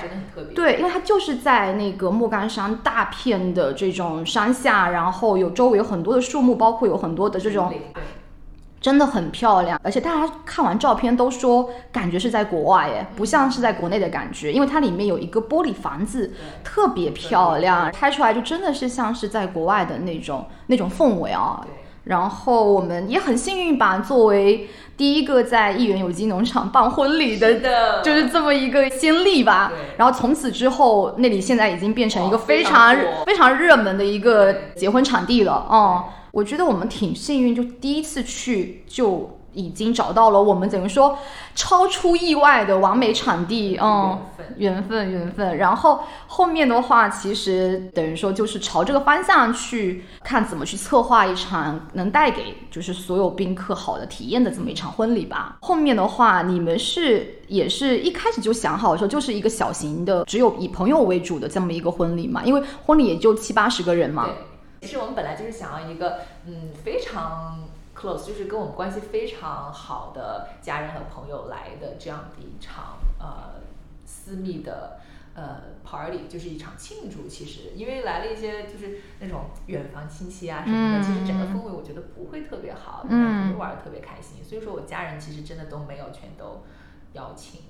[0.54, 8.02] 对，因为它就是在那个莫干山大片的这种山下，然后有周围有很多的树木，包括有很多的这种，对
[8.80, 9.78] 真的很漂亮。
[9.82, 16.32] 而且大家看完照片都说，感觉是在国外耶，不像是在国内的感觉，因为它里面有一个玻璃房子，
[16.64, 21.64] 特别漂亮，拍出来就真的是像是在国外的那种那种氛围啊。
[22.04, 29.70] 然后我们也很幸运吧，作为第一个在一元有机农场办婚礼的是的，就是这么一个先例吧。
[29.98, 35.52] 然后从此之后，那里现在已经变成一个哦非常非常火非常热门的一个结婚场地了。
[35.68, 41.18] 哦、我觉得我们挺幸运，就第一次去就已经找到了我们等于说
[41.54, 43.78] 超出意外的完美场地。
[43.80, 44.18] 嗯。
[44.56, 45.56] 缘分缘分。
[45.58, 55.56] 然后后面的话，其实等于说就是朝这个方向去看，怎么去策划一场能带给就是所有宾客好的体验的这么一场婚礼吧。
[55.62, 62.42] 后面的话，你们是也是一开始就想好说，就是一个小型的，只有以朋友为主的这么一个婚礼嘛？
[62.44, 64.28] 因为婚礼也就七八十个人嘛。
[64.80, 73.60] 对，其实我们本来就是想要一个嗯非常 close，就是跟我们关系非常好的家人和朋友来的这样的一场呃
[74.04, 74.98] 私密的。
[75.32, 86.62] 呃，party 就是一场庆祝，其实因为来了一些就是那种远房亲戚啊什么的，嗯其实整个氛围我觉得不会特别好，嗯不会玩的特别开心，所以说我家人其实真的都没有全都
[87.12, 87.60] 邀请。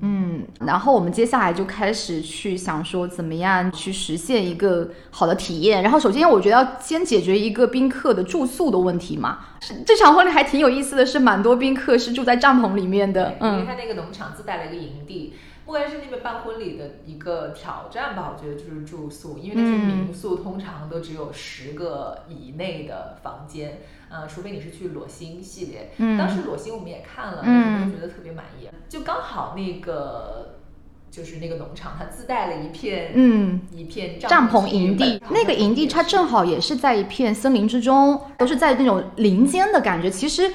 [0.00, 5.82] 嗯，然后我们接下来就开始去想说，怎么样去实现一个好的体验。
[5.82, 9.38] 然后首先，我觉得要先解决一个宾客的住宿的问题嘛。
[9.60, 13.36] 是这场婚礼还挺有意思的是，蛮多宾客是住在帐篷里面的。
[13.40, 15.32] 嗯对因为他那个农场自带了一个营地。
[15.66, 25.90] 莫干山那边办婚礼的一个挑战吧，我觉得就是住宿，因为那些嗯民宿通常都只有十个以内的房间，呃，除非你是去裸星系列。
[25.96, 30.54] 嗯当时裸星我们也看了，嗯但是没有觉得特别满意，就刚好那个
[31.10, 33.60] 就是那个农场它自带了一片嗯。
[33.72, 40.52] 一片帐篷区营地，那个营地它正好也是在一片森林之中，都是在那种林间的感觉，其实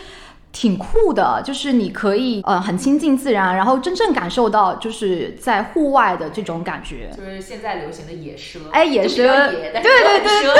[0.51, 1.41] 挺酷的。
[1.45, 7.09] 就是你可以呃很亲近自然，然后真正感受到就是在户外的这种感觉。
[7.15, 10.53] 就是现在流行的野奢，哎野奢对对对对对对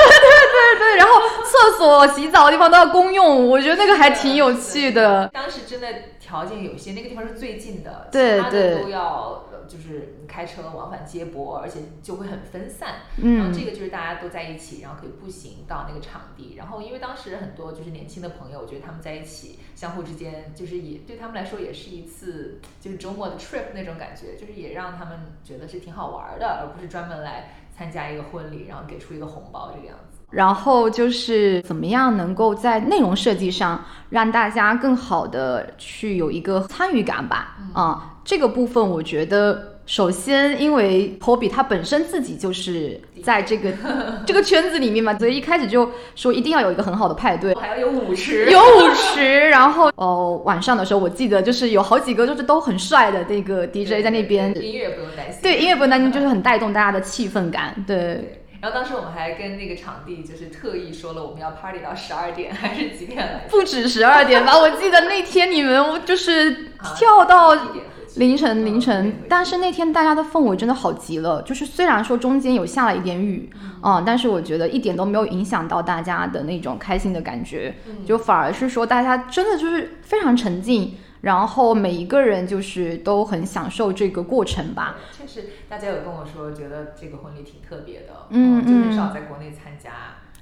[0.78, 1.12] 对，然后
[1.44, 5.28] 厕所、洗澡的地方都要公用，我觉得那个还挺有趣的。
[5.32, 5.86] 当时真的
[6.20, 12.96] 条件有限，那个地方是最近的，对其他的对都要呃就是你开车往返接驳，而且就会很分散。
[13.16, 16.56] 嗯然后嗯这个就是大家都在一起，然后可以步行到那个场地。
[16.58, 30.18] 然后因为当时很多就是年轻的朋友，我觉得他们在一起相互之间，就是也对他们来说也是一次就是周末的 trip 那种感觉，就是也让他们觉得是挺好玩的，而不是专门来参加一个婚礼，然后给出一个红包这个样子。
[30.30, 37.58] 然后就是怎么样能够在内容设计上让大家更好的去有一个参与感吧。
[37.74, 43.72] 啊、这个部分我觉得首先，因为 Toby 他本身自己就是在这个
[44.24, 49.48] 这个圈子里面嘛，所以一开始就说一定要有一个很好的派对，还要有舞池，有舞池。
[49.48, 58.38] 然后哦，晚上的时候我记得就是有好几个就是都很帅的那个 DJ 在那边，音乐不用担心，对，音乐不用担心，就是很带动大家的气氛感，对。
[58.60, 63.46] 然后当时我们还跟那个场地就是特意说了，我们要 party 到十二点还是几点来？
[63.50, 67.56] 不止十二点吧，我记得那天你们就是跳到。
[68.16, 73.50] 凌晨凌晨，但是那天大家的氛围真的好极了，就是虽然说中间有下了一点雨，
[73.80, 77.74] 啊，但是我觉得一点都没有影响到大家的那种开心的感觉，
[78.06, 84.96] 就反而是说大家真的就是非常沉静，然后每一个人就是都很享受这个过程吧。
[85.16, 89.90] 确实，大家有跟我说，觉得这个婚礼挺特别的，嗯，就很少在国内参加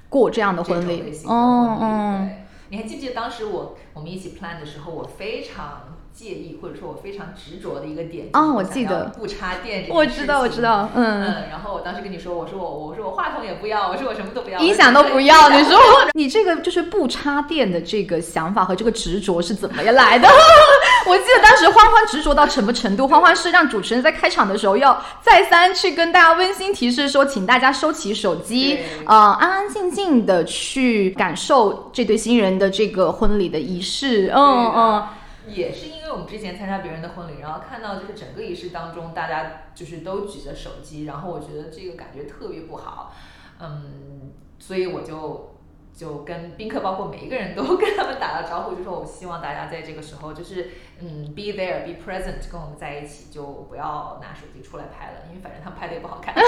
[0.09, 2.29] 过这样的婚礼，哦嗯。
[2.69, 5.97] 你还记不记得当时我我们一起 plan 的时候，我非常。
[6.13, 15.79] 介意或者说我非常执着的一个点啊，我记得不插电，我知道我知道，嗯嗯，然后我当时跟你说，我说我我说我话筒也不要，我说我什么都不要，音响都不要，你说
[16.13, 20.27] 你这个就是不插电的这个想法和这个执着是怎么样来的？
[21.07, 23.07] 我记得当时欢欢执着到什么程度？
[23.07, 35.03] 欢欢是让主持人在开场的时候要再三去跟大家温馨提示说，请大家收起手机，呃，安安静静的去感受这对新人的这个婚礼的仪式，嗯嗯。
[35.53, 43.13] 也是因为我们之前参加别人的婚礼，然后看到就是整个仪式当中，大家就是都举着手机，然后我觉得这个感觉特别不好，
[43.59, 45.55] 嗯，所以我就
[45.93, 56.33] 就跟宾客，包括每一个人都跟他们打了招呼，就说我希望大家在这个时候就是嗯，be there，be present，跟我们在一起，就不要拿手机出来拍了，因为反正他们拍的也不好看。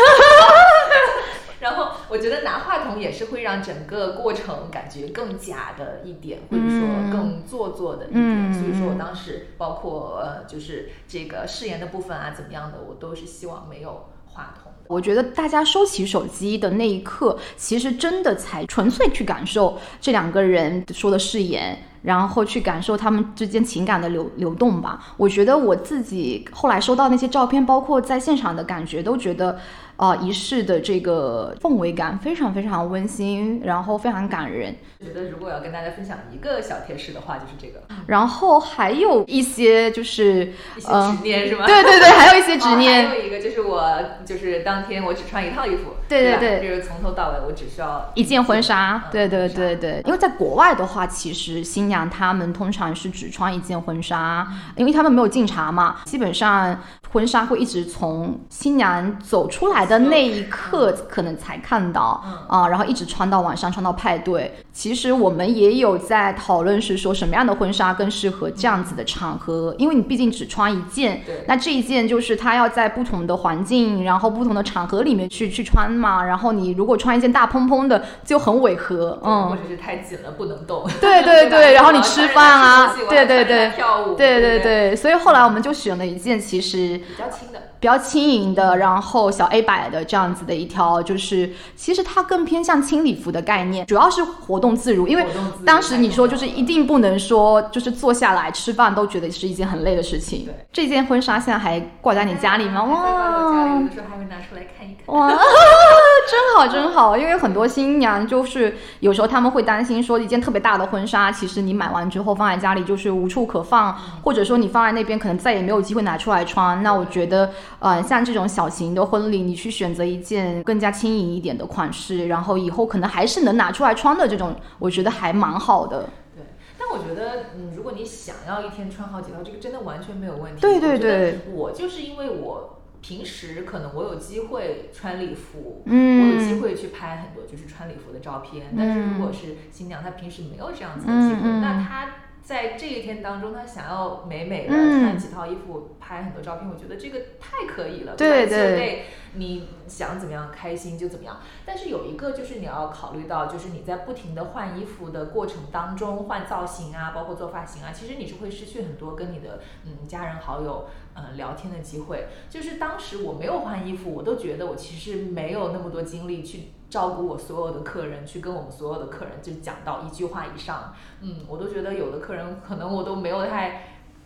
[1.60, 6.80] 然后我觉得拿话筒也是会让整个过程感觉更假的一点，或者说
[7.12, 8.54] 更做作的一点。
[8.54, 14.72] 所以说我当时包括呃，就是这个誓言的部分啊，怎么样的，我都是希望没有话筒。
[14.88, 25.14] 我觉得大家收起手机的那一刻，其实真的才纯粹去感受这两个人说的誓言，然后去感受他们之间情感的流流动吧。
[25.16, 29.58] 我觉得我自己后来收到那些照片，包括在现场的感觉，都觉得。
[30.04, 34.76] 啊，仪式的这个氛围感非常非常温馨，然后非常感人。
[35.00, 37.80] 觉得如果要跟大家分享一个小贴士的话，就是这个。
[38.08, 41.66] 然后还有一些就是一些执念是吗？
[41.66, 43.08] 对对对，还有一些执念。
[43.08, 43.82] 还有一个就是我
[44.26, 49.06] 就是当天我只穿一套衣服，对对对，就是从头到尾我只需要一件婚纱。
[49.10, 54.46] 对对对对，因为在国外的话，其实新娘她们通常是只穿一件婚纱，
[54.76, 56.78] 因为她们没有敬茶嘛，基本上
[57.12, 64.54] 婚纱会一直从新娘走出来的那一刻可能才看到啊，然后一直穿到晚上，穿到派对。
[64.72, 76.24] 其实我们也有在讨论，是说什么样的婚纱更适合这样子的场合，因为你毕竟只穿一件，那这一件就是它要在不同的环境，然后不同的场合里面去去穿嘛。
[76.24, 80.90] 然后你如果穿一件大蓬蓬的，就很违和，嗯，或者是太紧了不能动。
[81.00, 87.60] 对对 对，然后你吃饭啊，对对对，跳舞，对对对，所以后来我们就选了一件其实比较轻的。
[87.84, 95.06] 比较轻盈的，然后小 A 摆的这样子的一条，就是其实它更偏向轻礼服的概念，主要是活动自如。
[95.06, 95.26] 因为
[95.66, 100.48] 当时你说就是一定不能说就是坐下来吃饭都觉得是一件很累的事情。
[100.72, 102.84] 这件婚纱现在还挂在你家里吗？
[102.86, 105.14] 哇，有的时候还会拿出来看一看。
[105.14, 105.28] 哇，
[106.32, 107.18] 真好真好。
[107.18, 116.82] 因为很多新娘就是有时候他们会担心说一件特别大的婚纱，其实你买完之后放在家里就是无处可放，或者说你放在那边可能再也没有机会拿出来穿。
[116.82, 117.52] 那我觉得。
[117.84, 126.10] 呃，像这种小型的婚礼，你去选择一件更加轻盈一点的款式，然后以后可能还是能拿出来穿的这种，我觉得还蛮好的。
[126.34, 126.46] 对，
[126.80, 130.62] 但我觉得，嗯，如果你想要一天穿好几套，这个真的完全没有问题。
[130.62, 138.68] 对对对，我就是因为我平时可能我有机会穿礼服，嗯，我有机会去拍很多就是穿礼服的照片。
[138.78, 142.08] 但是如果是新娘，她平时没有这样子的机会，那她。
[142.44, 148.16] 在这一天当中，他想要美美的穿几套衣服，拍很多照片，我觉得这个太可以了。
[148.18, 151.38] 对对，你想怎么样开心就怎么样。
[151.66, 162.28] 但是有一个就是你要考虑到，就是你在不停的换衣服的过程当中，换造型啊，包括做发型啊，其实你是会失去很多跟你的嗯家人好友嗯聊天的机会。
[162.50, 166.74] 就是当时我没有换衣服，我都觉得我其实没有那么多精力去。
[166.94, 173.82] 照顾我所有的客人，去跟我们所有的客人就讲到一句话以上，嗯，我都觉得有的客人可能我都没有太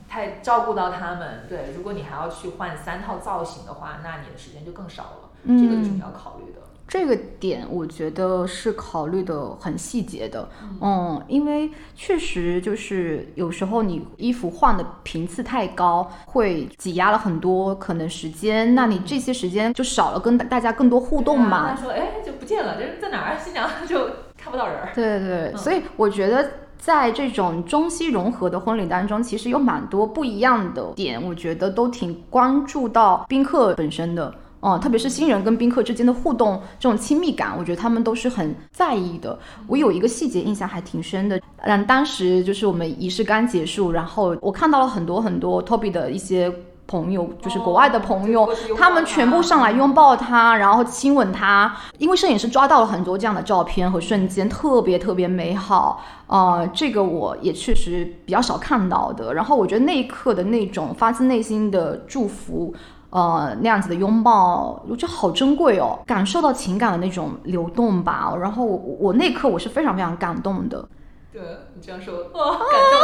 [0.10, 1.46] 太照顾到他们。
[1.48, 5.30] 对，如果你还要去换三套造型的话，那你的时间就更少了。
[5.48, 6.60] 这个就是你要考虑的。
[6.90, 10.48] 这个点我觉得是考虑的很细节的，
[10.80, 21.76] 嗯，因为确实就是有时候你衣服换的频次太高，会挤压了很多可能时间，那你这些时间就少了跟大家更多互动嘛。
[21.76, 23.38] 他说，哎，就不见了，这在哪儿？
[23.38, 24.78] 新娘就看不到人。
[24.96, 34.34] 对对对，所以我觉得在这种中西融合的婚礼当中，其实有蛮多不一样的点，我觉得都挺关注到宾客本身的。
[34.60, 39.38] 嗯，特别是新人跟宾客之间的互动，这种亲密感，我觉得他们都是很在意的。
[39.68, 46.52] 我有一个细节印象还挺深的，嗯，当时就是我们仪式刚结束，然后我看到了很多很多 Toby 的一些
[46.88, 56.02] 朋友，就是国外的朋友，他们全部上来拥抱他，然后亲吻他，因为摄影师抓到了很多这样的照片和瞬间，特别特别美好。
[56.28, 59.34] 呃，这个我也确实比较少看到的。
[59.34, 62.74] 然后我觉得那一刻的那种发自内心的祝福。
[63.10, 68.34] 呃，那样子的拥抱，我觉得好珍贵哦，感受到情感的那种流动吧。
[68.38, 70.86] 然后我我那刻我是非常非常感动的。
[71.32, 71.42] 对
[71.76, 73.00] 你这样说，哇， 感动，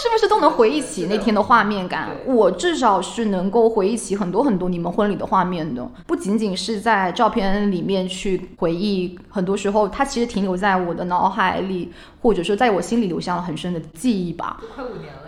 [0.00, 2.08] 是不是都能回忆起那天的画面感？
[2.24, 11.92] 我至少是能够回忆起很多很多你们婚礼的画面的，不仅仅是在照片里面去回忆，很多时候它其实停留在我的脑海里，
[12.22, 14.58] 或者说在我心里留下了很深的记忆吧。
[14.62, 15.27] 都快五年了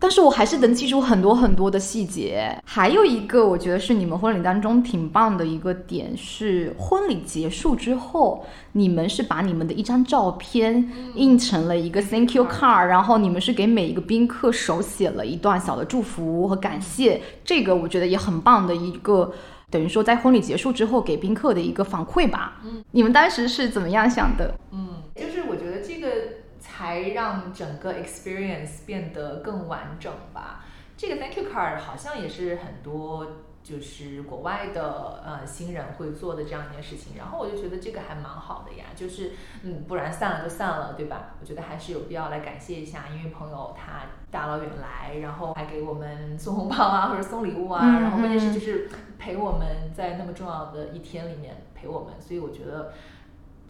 [0.00, 2.58] 但是我还是能记住很多很多的细节。
[2.64, 17.20] 还有一个，我觉得是你们婚礼当中挺棒的一个点是，婚礼结束之后，你们是把你们的一张照片印成了一个 thank you card，然后你们是给每一个宾客手写了一段小的祝福和感谢。
[17.44, 19.30] 这个我觉得也很棒的一个，
[19.68, 22.62] 等于说在婚礼结束之后给宾客的一个反馈吧。
[22.64, 24.54] 嗯，你们当时是怎么样想的？
[24.72, 26.39] 嗯，就是我觉得这个。
[26.80, 30.64] 才让整个 experience 变得更完整吧。
[30.96, 33.26] 这个 thank you card 好像也是很多
[33.62, 37.18] 就是国外的呃新人会做的这样一件事情。
[37.18, 41.34] 然后我就觉得这个还蛮好的呀，就是嗯，不然散了就散了，对吧？
[41.38, 52.94] 我觉得还是有必要来感谢一下，因为朋友他大老远来，然后还给我们送红包啊，或者送礼物啊，然后关键是就是陪我们在那么重要的一天里面陪我们，所以我觉得。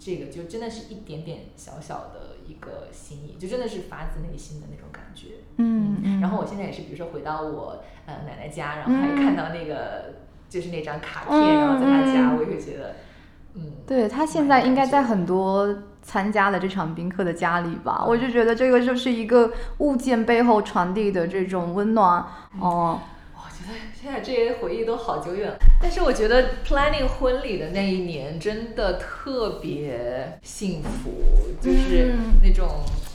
[0.01, 5.27] 这个就真的是一点点小小的一个心意，就真的是发自内心的那种感觉。
[5.59, 10.15] 嗯，然后我现在也是，比如说回到我呃奶奶家，然后还看到那个
[10.49, 12.97] 就是那张卡片，然后在她家，我也会觉得，
[13.55, 22.25] 嗯，对他现在应该在很多参加的这场宾客的家里吧，我就觉得这个就是一个物件背后传递的这种温暖
[22.59, 22.99] 哦。
[24.01, 31.11] 现在这些回忆都好久远，但是我觉得 planning 婚礼的那一年真的特别幸福，
[31.61, 32.67] 就是那种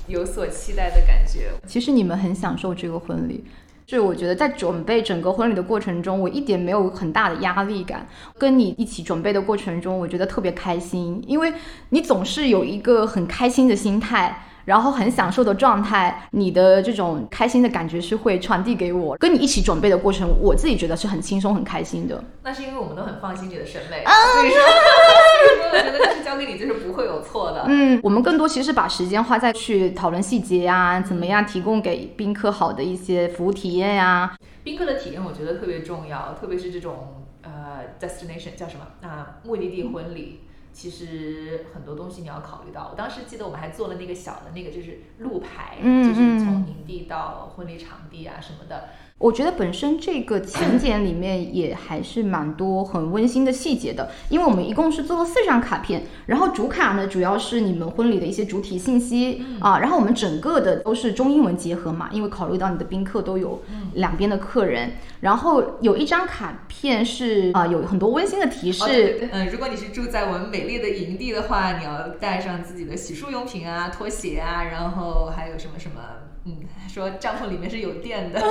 [0.08, 1.50] 有所期待的感觉。
[1.66, 3.44] 其实你们很享受这个婚礼，
[3.86, 8.08] 就是我觉得在准备整个婚礼的过程中，我一点没有很大的压力感。
[8.38, 11.54] 跟你一起准备的过程中，我觉得特别开心，因为
[11.90, 14.44] 你总是有一个很开心的心态。
[14.66, 19.16] 然后很享受的状态，你的这种开心的感觉是会传递给我。
[19.18, 22.24] 跟你一起准备的过程，我自己觉得是很轻松、很开心的。
[22.44, 24.60] 那是因为我们都很放心你的审美，所以说，
[25.72, 27.66] 我觉得就是交给你就是不会有错的。
[27.68, 34.36] 嗯，我们更多其实把时间花在去讨论细节呀，怎么样提供给宾客好的一些服务体验呀。
[34.64, 37.52] 宾客的体验我觉得特别重要，特别是这种呃
[38.00, 40.42] destination 叫什么啊目的地婚礼。
[40.76, 42.90] 其实很多东西你要考虑到。
[42.92, 48.90] 我当时记得我们还做了那个小的那个，就是路牌，就是从营地到婚礼场地啊什么的。
[49.18, 63.64] 我觉得本身这个请柬里面也还是蛮多很温馨的细节的，因为我们一共是做了四张卡片，然后主卡呢主要是你们婚礼的一些主体信息啊，然后我们整个的都是中英文结合嘛，因为考虑到你的宾客都有
[63.94, 64.92] 两边的客人，
[65.22, 76.02] 然后有一张卡片是啊有很多温馨的提示，嗯，如果你是住在我们美丽的营地的话，你要带上自己的洗漱用品啊、拖鞋啊，然后还有什么什么。
[76.46, 78.40] 嗯，说帐篷里面是有电的，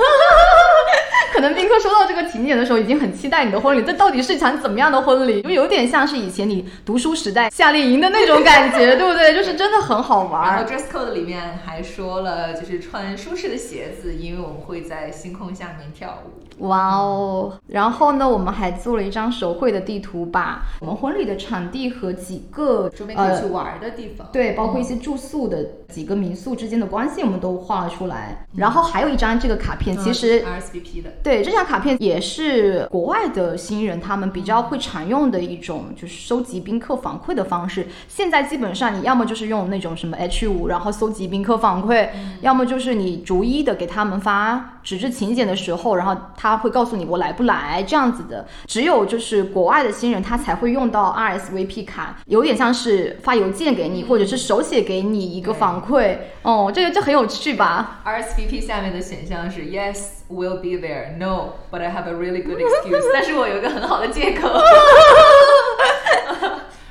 [1.35, 3.83] 可能宾客收到这个请柬的时候，已经很期待你的婚礼。
[3.83, 5.43] 这到底是一场怎么样的婚礼？
[5.43, 9.35] 就有点像是以前你读书时代夏令营的那种感觉，对不对？
[9.35, 10.55] 就是真的很好玩。
[10.55, 16.45] 然后 dress code 里面还说了，就是穿舒适的鞋子，因为我们会在星空下面跳舞。
[16.59, 17.53] 哇哦！
[17.67, 28.47] 然后呢，我们还做了一张手绘的地图，把我们婚礼的场地和几个周边可以去玩的地方，对，包括一些住宿的几个民宿之间的关系，我们都画了出来。
[28.55, 37.89] 然后还有一张这个卡片，其实 RSVP 的，对，这张卡片也是国外的新人他们比较会常用的一种，就是收集宾客反馈的方式。
[38.07, 42.11] 现在基本上你要么就是用那种什么 H 五，然后搜集宾客反馈，
[42.43, 48.47] 要么就是你逐一的给他们发纸质请柬的时候，然后他会告诉你我来不来这样子的。
[48.67, 56.19] 只有就是国外的新人他才会用到 RSVP 卡，有点像是发邮件给你，或者是手写给你一个反馈。
[56.43, 60.24] 哦，这个就很有趣吧？RSVP 下面的选项是 Yes。
[60.30, 61.16] Will be there.
[61.18, 63.04] No, but I have a really good excuse.
[63.12, 64.48] 但是我有一个很好的借口。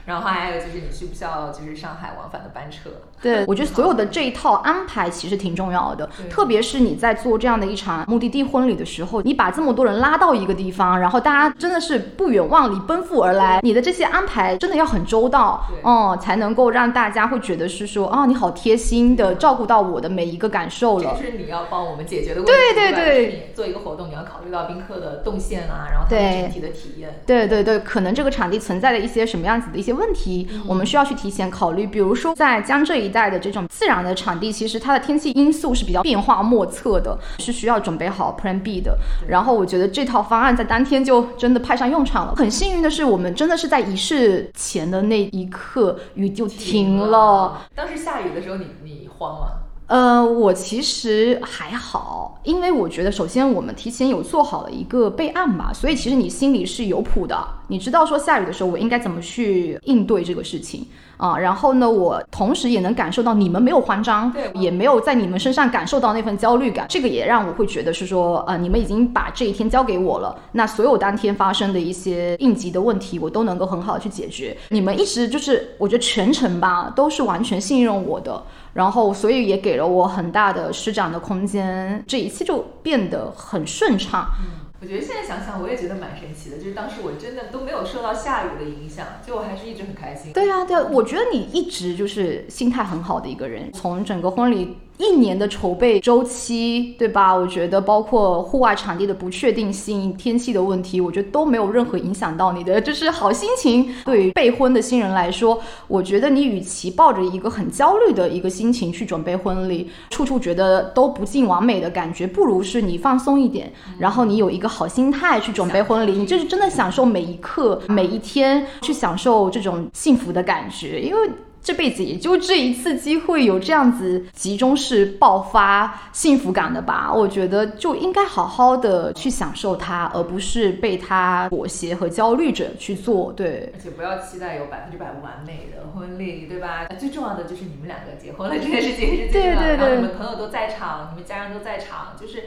[0.06, 2.90] 然后还有就是你需不需要就是上海往返的班车？
[3.22, 21.16] 对，我觉得所有的这一套安排其实挺重要的，特别是你在做这样的一场目的地婚礼的时候，你把这么多人拉到一个地方，然后大家真的是不远万里奔赴而来，你的这些安排真的要很周到，哦，才能够让大家会觉得是说啊，你好贴心的照顾到我的每一个感受了。
[21.18, 22.52] 这是你要帮我们解决的问题。
[22.52, 27.22] 对对对，做一个活动，你要考虑到宾客的动线啊，然后他们整体的体验。
[27.26, 31.86] 对对对，可能这个场地存在的一些什么样子的一些问题，我们需要去提前考虑。
[31.86, 38.98] 比如说在江浙一带的这种自然的场地，其实它的天气因素是比较变化莫测的，是需要准备好 Plan B 的。
[39.28, 42.36] 然后我觉得这套方案在当天就真的派上用场了。
[42.36, 47.62] 很幸运的是，我们真的是在仪式前的那一刻雨就停了。
[47.76, 49.48] 当时下雨的时候，你你慌吗？
[49.94, 57.38] 呃，我其实还好，因为我觉得首先我们提前有做好了一个备案嘛，所以其实你心里是有谱的，
[57.68, 60.88] 你知道说下雨的时候我应该怎么去应对这个事情。
[61.24, 61.38] 啊。
[61.38, 74.56] 然后呢，我同时也能感受到你们没有慌张，也没有在你们身上感受到那份焦虑感，这个也让我会觉得是说，呃，你们已经把这一天交给我了，那所有当天发生的一些应急的问题，我都能够很好的去解决。
[74.70, 78.44] 你们一直就是，我觉得全程吧都是完全信任我的。
[78.74, 84.26] 然后，所以也给了我很大的施展的空间，这一切就变得很顺畅。
[84.42, 90.34] 嗯，我觉得现在想想，我也觉得蛮神奇的，就是当时我真的都没有受到下雨的影响，就我还是一直很开心。
[90.34, 94.76] 对啊，对啊，我觉得你一直就是心态很好的一个人，从整个婚礼。
[94.98, 97.36] 一年的筹备周期，对吧？
[97.36, 103.94] 我觉得包括户外场地的不确定性、天气的问题，我觉得都没有任何影响到你的，就是好心情。
[104.06, 121.30] 对于备婚的新人来说，我觉得你与其抱着一个很焦虑的一个心情去准备婚礼，处处觉得都不尽完美的感觉，不如是你放松一点，然后你有一个好心态去准备婚礼，你就是真的享受每一刻、每一天，去享受这种幸福的感觉，因为。
[121.64, 127.10] 这辈子也就这一次机会，有这样子集中式爆发幸福感的吧？
[127.14, 133.32] 我觉得就应该好好的去享受它，而不是被它裹挟和焦虑着去做。
[133.32, 136.86] 对，而且不要期待有百分之百完美的婚礼，对吧？
[137.00, 142.44] 最重要的就是你们两个结婚了这件事情是最重要的，然后你们朋友都在场，你们家人都在场，就是。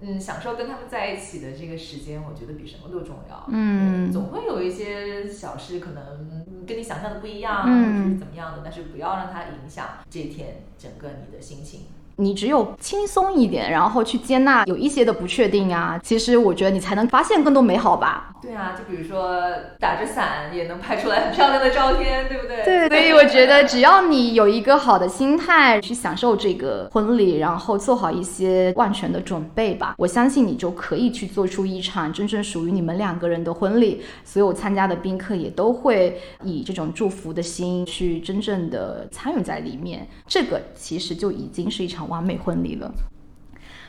[0.00, 3.46] 嗯，享受跟他们在一起的这个时间，我觉得比什么都重要。
[3.48, 11.86] 嗯，总会有一些小事可能跟你想象的不一样，或者是怎么样的，但是不要让它影响这一天整个你的心情。
[12.18, 18.32] 你只有轻松一点，然后去接纳有一些的不确定啊，其实我觉得你才能发现更多美好吧。
[18.40, 19.38] 对啊，就比如说
[19.78, 22.64] 打着伞也能拍出来很漂亮的照片，对不对？
[22.64, 34.00] 对，所以我觉得只要你有一个好的心态去享受这个婚礼，然后做好一些万全的准备吧，我相信你就可以去做出一场真正属于你们两个人的婚礼。
[34.24, 42.05] 所有参加的宾客也都会以这种祝福的心去真正的参与在里面，这个其实就已经是一场。
[42.08, 42.92] 完美婚礼了。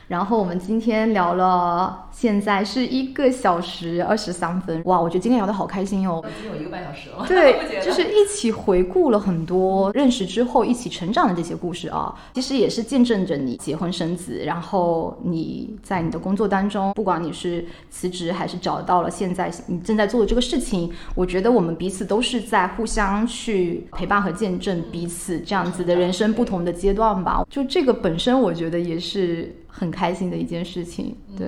[0.08, 6.24] 然后我们今天聊了，现在是一个小时二十三分，哇，我觉得今天聊得好开心哦。
[6.26, 7.26] 已经有一个半小时了。
[7.28, 27.44] 对， 就是一起回顾了很多认识之后一起成长的这些故事啊，其实也是见证着你结婚生子，然后你在你的工作当中，不管你是辞职还是找到了现在你正在做的这个事情，我觉得我们彼此都是在互相去陪伴和见证彼此这样子的人生不同的阶段吧。
[27.50, 29.54] 就这个本身，我觉得也是。
[29.78, 31.46] 很开心的一件事情，对。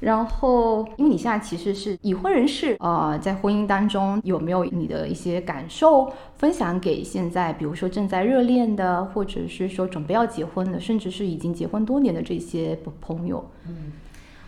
[0.00, 13.44] 然后，因为你现在其实是已婚人士，呃，在婚姻当中有没有你的一些感受分享给现在，比如说正在热恋的，或者是说准备要结婚的，甚至是已经结婚多年的这些朋友？
[13.66, 13.92] 嗯，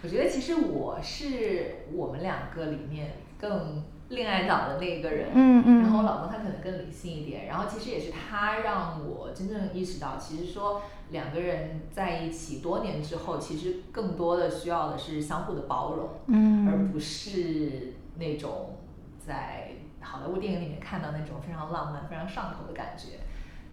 [0.03, 3.83] 我觉得其实我是我们两个里面更。
[4.11, 18.77] 恋爱脑的那个人，嗯嗯，然后我老公他可能更理性一点，然后其实也是他让我真正意识到，其实说两个人在一起多年之后，其实更多的需要的是相互的包容，嗯，而不是那种
[19.19, 23.21] 在好莱坞电影里面看到那种非常浪漫、非常上头的感觉。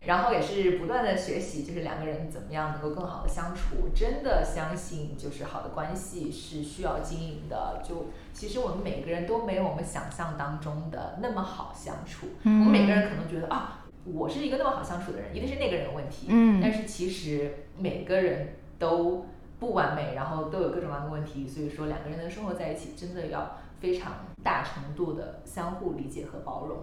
[0.07, 3.89] 然后也是不断的学习，就是两个人怎么样能够更好的相处。
[3.93, 7.83] 真的相信，就是好的关系是需要经营的。
[7.83, 12.27] 就其实我们每个人都没有我们想象当中的那么好相处。
[12.43, 16.27] 嗯我们每个人可能觉得啊，我是一个那么好相处的人，一定是那个人有问题。
[16.29, 19.25] 嗯但是其实每个人都
[19.59, 21.45] 不完美，然后都有各种各样的问题。
[21.45, 26.77] 所以说，两个人能生活在一起，真的要非常大程度的相互理解和包容。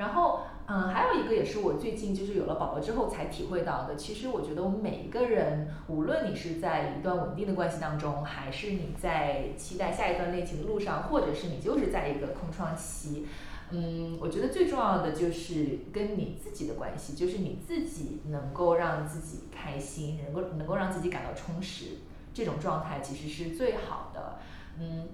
[0.00, 3.96] 然后，嗯，还有一个也是我最近就是有了宝宝之后才体会到的。
[3.96, 13.26] 其实我觉得我们每一个人，无论你是在一段稳定的关系当中，还是你在期待下一段恋情的路上，或者是你就是在一个空窗期，
[13.72, 21.98] 嗯，我觉得最重要的就是跟你自己的关系，就是你自己能够让自己开心，能够能够让自己感到充实，
[22.32, 24.38] 这种状态其实是最好的。
[24.78, 25.08] 嗯，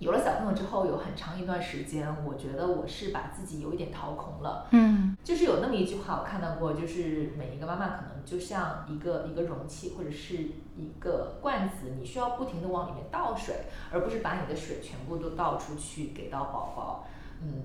[0.00, 4.66] 有了小朋友之后，有很长一段时间，我觉得我是把自己有一点掏空了。
[4.70, 10.36] 嗯就是有那么一句话我看到过，就是每一个妈妈可能就像一个一个容器或者是
[10.74, 13.54] 一个罐子，你需要不停的往里面倒水，
[13.92, 17.06] 而不是把你的水全部都倒出去给到宝宝。
[17.42, 17.64] 嗯，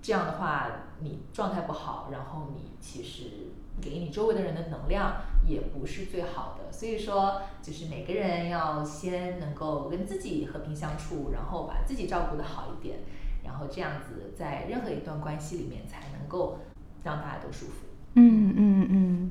[0.00, 0.70] 这样的话
[1.00, 5.16] 你状态不好，然后你其实给你周围的人的能量
[5.46, 6.72] 也不是最好的。
[6.72, 12.98] 所以说，就是每个人要先能够跟自己和平相处，然后把自己照顾得好一点。
[13.44, 16.58] 然后这样子，在任何一段关系里面才能够
[17.04, 17.86] 让大家都舒服。
[18.14, 19.30] 嗯嗯嗯，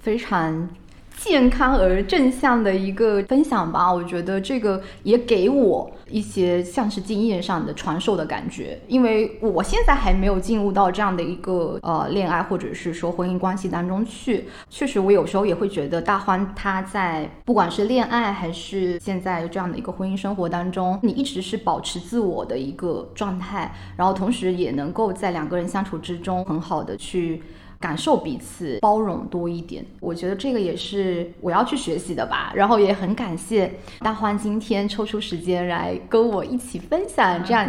[0.00, 0.68] 非常
[1.16, 3.92] 健康而正向的一个分享吧。
[3.92, 14.44] 我觉得这个也给我一些像是经验上的传授的感觉，因为我现在还没有进入到这样的一个呃恋爱或者是说婚姻关系当中去。
[14.68, 27.42] 确实，我有时候也会觉得大欢他在不管是恋爱还是现在这样的一个婚姻生活当中，你一直是保持自我的一个状态，然后同时也能够在两个人相处之中很好的去。
[27.84, 32.50] 感受彼此，包容多一点，我觉得这个也是我要去学习的吧。
[32.54, 37.68] 然后也很感谢大欢今天抽出时间来跟我一起分享这样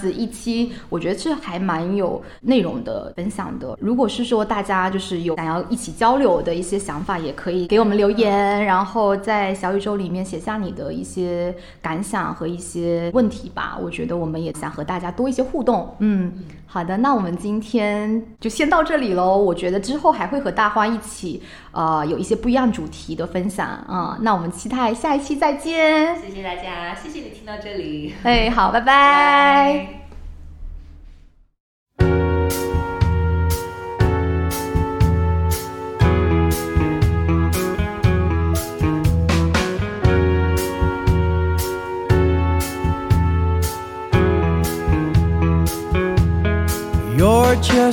[0.00, 3.78] 子一期，我觉得这还蛮有内容的分享的。
[3.80, 13.78] 如果是说大家就是有想要一起交流的一些想法，也可以给我们留言，然后在小宇宙里面写下你的一些感想和一些问题吧。
[13.80, 15.94] 我觉得我们也想和大家多一些互动。
[16.00, 16.32] 嗯，
[16.72, 19.36] 好的，那我们今天就先到这里喽。
[19.36, 26.18] 我觉得之后还会和大花一起，呃，有一些不一样主题的分享啊、那我们期待下一期再见。
[26.18, 30.01] 谢谢大家，谢谢你听到这里，哎，好，拜拜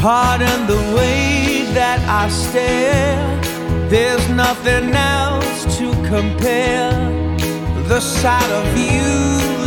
[0.00, 3.20] Pardon the way that I stare.
[3.90, 6.90] There's nothing else to compare.
[7.86, 9.12] The sight of you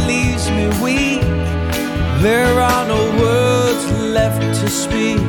[0.08, 1.22] leaves me weak.
[2.24, 3.84] There are no words
[4.18, 5.22] left to speak.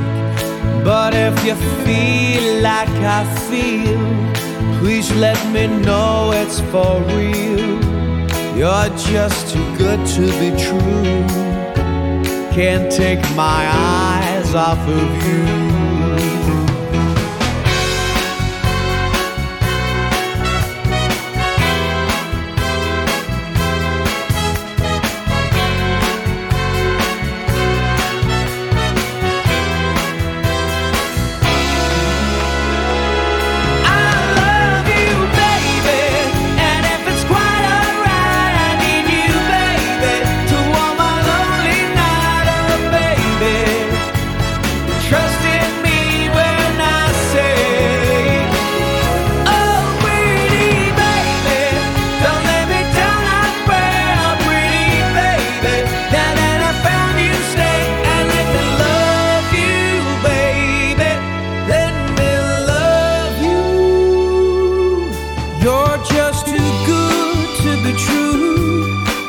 [0.82, 4.00] But if you feel like I feel,
[4.80, 7.76] please let me know it's for real.
[8.56, 11.26] You're just too good to be true.
[12.54, 15.73] Can't take my eyes off of you.